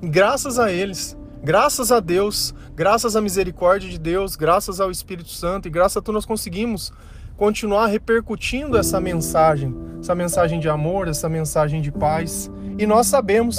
Graças 0.00 0.56
a 0.56 0.70
eles, 0.70 1.18
graças 1.42 1.90
a 1.90 1.98
Deus, 1.98 2.54
graças 2.76 3.16
à 3.16 3.20
misericórdia 3.20 3.90
de 3.90 3.98
Deus, 3.98 4.36
graças 4.36 4.80
ao 4.80 4.88
Espírito 4.88 5.30
Santo 5.30 5.66
e 5.66 5.70
graças 5.70 5.96
a 5.96 6.00
tudo 6.00 6.14
nós 6.14 6.24
conseguimos 6.24 6.92
continuar 7.36 7.88
repercutindo 7.88 8.78
essa 8.78 9.00
mensagem, 9.00 9.74
essa 9.98 10.14
mensagem 10.14 10.60
de 10.60 10.68
amor, 10.68 11.08
essa 11.08 11.28
mensagem 11.28 11.82
de 11.82 11.90
paz. 11.90 12.48
E 12.78 12.86
nós 12.86 13.08
sabemos 13.08 13.58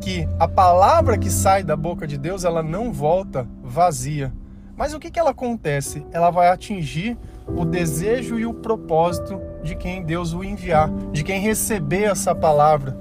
que 0.00 0.28
a 0.40 0.48
palavra 0.48 1.16
que 1.16 1.30
sai 1.30 1.62
da 1.62 1.76
boca 1.76 2.04
de 2.04 2.18
Deus, 2.18 2.42
ela 2.42 2.64
não 2.64 2.92
volta 2.92 3.46
vazia. 3.62 4.32
Mas 4.76 4.94
o 4.94 4.98
que, 4.98 5.10
que 5.10 5.18
ela 5.18 5.30
acontece? 5.30 6.04
Ela 6.12 6.30
vai 6.30 6.48
atingir 6.48 7.16
o 7.46 7.64
desejo 7.64 8.38
e 8.38 8.46
o 8.46 8.54
propósito 8.54 9.40
de 9.62 9.74
quem 9.74 10.02
Deus 10.02 10.32
o 10.32 10.42
enviar, 10.42 10.90
de 11.12 11.22
quem 11.22 11.40
receber 11.40 12.04
essa 12.04 12.34
palavra. 12.34 12.96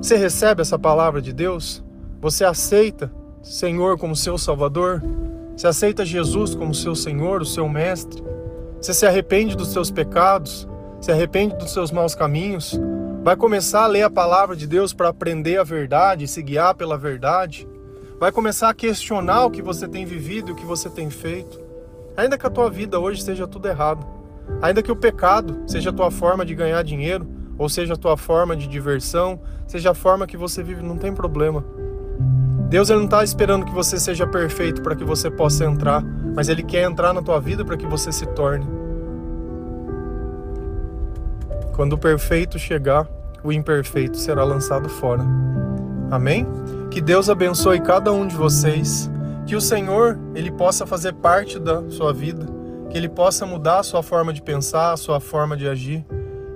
Você 0.00 0.16
recebe 0.16 0.62
essa 0.62 0.78
palavra 0.78 1.20
de 1.20 1.32
Deus? 1.32 1.84
Você 2.20 2.44
aceita 2.44 3.12
Senhor 3.42 3.98
como 3.98 4.16
seu 4.16 4.36
Salvador? 4.36 5.02
Você 5.56 5.66
aceita 5.66 6.04
Jesus 6.04 6.54
como 6.54 6.74
seu 6.74 6.94
Senhor, 6.94 7.42
o 7.42 7.46
seu 7.46 7.68
Mestre? 7.68 8.22
Você 8.80 8.94
se 8.94 9.06
arrepende 9.06 9.56
dos 9.56 9.68
seus 9.68 9.90
pecados? 9.90 10.66
Se 11.00 11.12
arrepende 11.12 11.56
dos 11.56 11.72
seus 11.72 11.92
maus 11.92 12.14
caminhos? 12.14 12.78
Vai 13.22 13.36
começar 13.36 13.84
a 13.84 13.86
ler 13.86 14.02
a 14.02 14.10
palavra 14.10 14.56
de 14.56 14.66
Deus 14.66 14.94
para 14.94 15.10
aprender 15.10 15.58
a 15.58 15.64
verdade, 15.64 16.26
se 16.26 16.42
guiar 16.42 16.74
pela 16.74 16.96
verdade? 16.96 17.68
Vai 18.20 18.30
começar 18.30 18.68
a 18.68 18.74
questionar 18.74 19.46
o 19.46 19.50
que 19.50 19.62
você 19.62 19.88
tem 19.88 20.04
vivido 20.04 20.50
e 20.50 20.52
o 20.52 20.54
que 20.54 20.66
você 20.66 20.90
tem 20.90 21.08
feito? 21.08 21.58
Ainda 22.14 22.36
que 22.36 22.46
a 22.46 22.50
tua 22.50 22.68
vida 22.68 23.00
hoje 23.00 23.22
seja 23.22 23.48
tudo 23.48 23.66
errado, 23.66 24.06
ainda 24.60 24.82
que 24.82 24.92
o 24.92 24.96
pecado 24.96 25.62
seja 25.66 25.88
a 25.88 25.92
tua 25.92 26.10
forma 26.10 26.44
de 26.44 26.54
ganhar 26.54 26.84
dinheiro, 26.84 27.26
ou 27.56 27.66
seja 27.66 27.94
a 27.94 27.96
tua 27.96 28.18
forma 28.18 28.54
de 28.54 28.68
diversão, 28.68 29.40
seja 29.66 29.92
a 29.92 29.94
forma 29.94 30.26
que 30.26 30.36
você 30.36 30.62
vive, 30.62 30.82
não 30.82 30.98
tem 30.98 31.14
problema. 31.14 31.64
Deus 32.68 32.90
ele 32.90 32.98
não 32.98 33.06
está 33.06 33.24
esperando 33.24 33.64
que 33.64 33.72
você 33.72 33.98
seja 33.98 34.26
perfeito 34.26 34.82
para 34.82 34.94
que 34.94 35.02
você 35.02 35.30
possa 35.30 35.64
entrar, 35.64 36.04
mas 36.34 36.50
Ele 36.50 36.62
quer 36.62 36.82
entrar 36.82 37.14
na 37.14 37.22
tua 37.22 37.40
vida 37.40 37.64
para 37.64 37.78
que 37.78 37.86
você 37.86 38.12
se 38.12 38.26
torne. 38.26 38.66
Quando 41.74 41.94
o 41.94 41.98
perfeito 41.98 42.58
chegar, 42.58 43.08
o 43.42 43.50
imperfeito 43.50 44.18
será 44.18 44.44
lançado 44.44 44.90
fora. 44.90 45.24
Amém? 46.10 46.46
Que 46.90 47.00
Deus 47.00 47.30
abençoe 47.30 47.80
cada 47.80 48.12
um 48.12 48.26
de 48.26 48.34
vocês, 48.34 49.08
que 49.46 49.54
o 49.54 49.60
Senhor 49.60 50.18
ele 50.34 50.50
possa 50.50 50.84
fazer 50.84 51.14
parte 51.14 51.56
da 51.56 51.88
sua 51.88 52.12
vida, 52.12 52.44
que 52.90 52.98
ele 52.98 53.08
possa 53.08 53.46
mudar 53.46 53.78
a 53.78 53.82
sua 53.84 54.02
forma 54.02 54.32
de 54.32 54.42
pensar, 54.42 54.92
a 54.92 54.96
sua 54.96 55.20
forma 55.20 55.56
de 55.56 55.68
agir. 55.68 56.04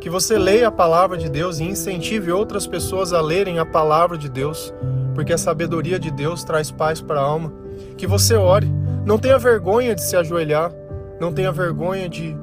Que 0.01 0.11
você 0.11 0.37
leia 0.37 0.67
a 0.67 0.73
palavra 0.73 1.17
de 1.17 1.31
Deus 1.31 1.61
e 1.61 1.65
incentive 1.65 2.33
outras 2.33 2.67
pessoas 2.67 3.13
a 3.13 3.21
lerem 3.21 3.61
a 3.61 3.65
palavra 3.65 4.19
de 4.19 4.29
Deus, 4.29 4.75
porque 5.15 5.33
a 5.33 5.39
sabedoria 5.39 6.01
de 6.01 6.11
Deus 6.11 6.43
traz 6.43 6.69
paz 6.69 7.01
para 7.01 7.21
a 7.21 7.25
alma. 7.25 7.53
Que 7.97 8.07
você 8.07 8.35
ore, 8.35 8.69
não 9.07 9.19
tenha 9.19 9.39
vergonha 9.39 9.95
de 9.95 10.03
se 10.03 10.17
ajoelhar, 10.17 10.73
não 11.21 11.33
tenha 11.33 11.53
vergonha 11.53 12.09
de 12.09 12.37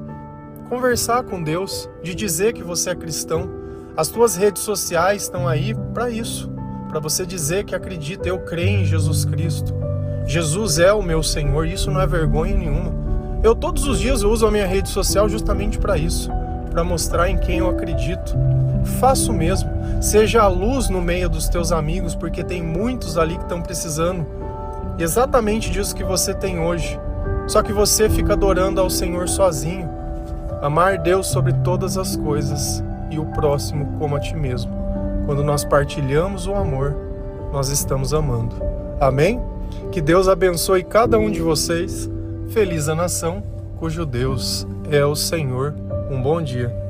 conversar 0.70 1.24
com 1.24 1.42
Deus, 1.42 1.90
de 2.02 2.14
dizer 2.14 2.54
que 2.54 2.62
você 2.62 2.90
é 2.90 2.94
cristão. 2.94 3.50
As 3.94 4.08
tuas 4.08 4.34
redes 4.34 4.62
sociais 4.62 5.24
estão 5.24 5.46
aí 5.46 5.74
para 5.92 6.08
isso, 6.08 6.50
para 6.92 7.00
você 7.00 7.24
dizer 7.24 7.64
que 7.64 7.74
acredita, 7.74 8.28
eu 8.28 8.38
creio 8.40 8.80
em 8.80 8.84
Jesus 8.84 9.24
Cristo. 9.24 9.74
Jesus 10.26 10.78
é 10.78 10.92
o 10.92 11.02
meu 11.02 11.22
Senhor, 11.22 11.66
isso 11.66 11.90
não 11.90 11.98
é 11.98 12.06
vergonha 12.06 12.54
nenhuma. 12.54 12.92
Eu 13.42 13.54
todos 13.54 13.86
os 13.88 13.98
dias 13.98 14.22
uso 14.22 14.46
a 14.46 14.50
minha 14.50 14.66
rede 14.66 14.90
social 14.90 15.26
justamente 15.26 15.78
para 15.78 15.96
isso, 15.96 16.30
para 16.70 16.84
mostrar 16.84 17.30
em 17.30 17.38
quem 17.38 17.60
eu 17.60 17.70
acredito. 17.70 18.36
Faça 19.00 19.32
o 19.32 19.34
mesmo. 19.34 19.70
Seja 20.02 20.42
a 20.42 20.48
luz 20.48 20.90
no 20.90 21.00
meio 21.00 21.30
dos 21.30 21.48
teus 21.48 21.72
amigos, 21.72 22.14
porque 22.14 22.44
tem 22.44 22.62
muitos 22.62 23.16
ali 23.16 23.36
que 23.36 23.42
estão 23.42 23.62
precisando 23.62 24.26
exatamente 24.98 25.70
disso 25.70 25.96
que 25.96 26.04
você 26.04 26.34
tem 26.34 26.60
hoje. 26.60 27.00
Só 27.46 27.62
que 27.62 27.72
você 27.72 28.10
fica 28.10 28.34
adorando 28.34 28.82
ao 28.82 28.90
Senhor 28.90 29.30
sozinho. 29.30 29.88
Amar 30.60 30.98
Deus 30.98 31.26
sobre 31.28 31.54
todas 31.54 31.96
as 31.96 32.16
coisas 32.16 32.84
e 33.10 33.18
o 33.18 33.24
próximo 33.24 33.96
como 33.98 34.14
a 34.14 34.20
ti 34.20 34.36
mesmo. 34.36 34.81
Quando 35.26 35.42
nós 35.42 35.64
partilhamos 35.64 36.46
o 36.46 36.54
amor, 36.54 36.96
nós 37.52 37.68
estamos 37.68 38.12
amando. 38.12 38.56
Amém? 39.00 39.40
Que 39.90 40.00
Deus 40.00 40.28
abençoe 40.28 40.82
cada 40.82 41.18
um 41.18 41.30
de 41.30 41.40
vocês. 41.40 42.10
Feliz 42.48 42.88
a 42.88 42.94
nação 42.94 43.42
cujo 43.78 44.06
Deus 44.06 44.66
é 44.90 45.04
o 45.04 45.14
Senhor. 45.14 45.74
Um 46.10 46.20
bom 46.22 46.42
dia. 46.42 46.81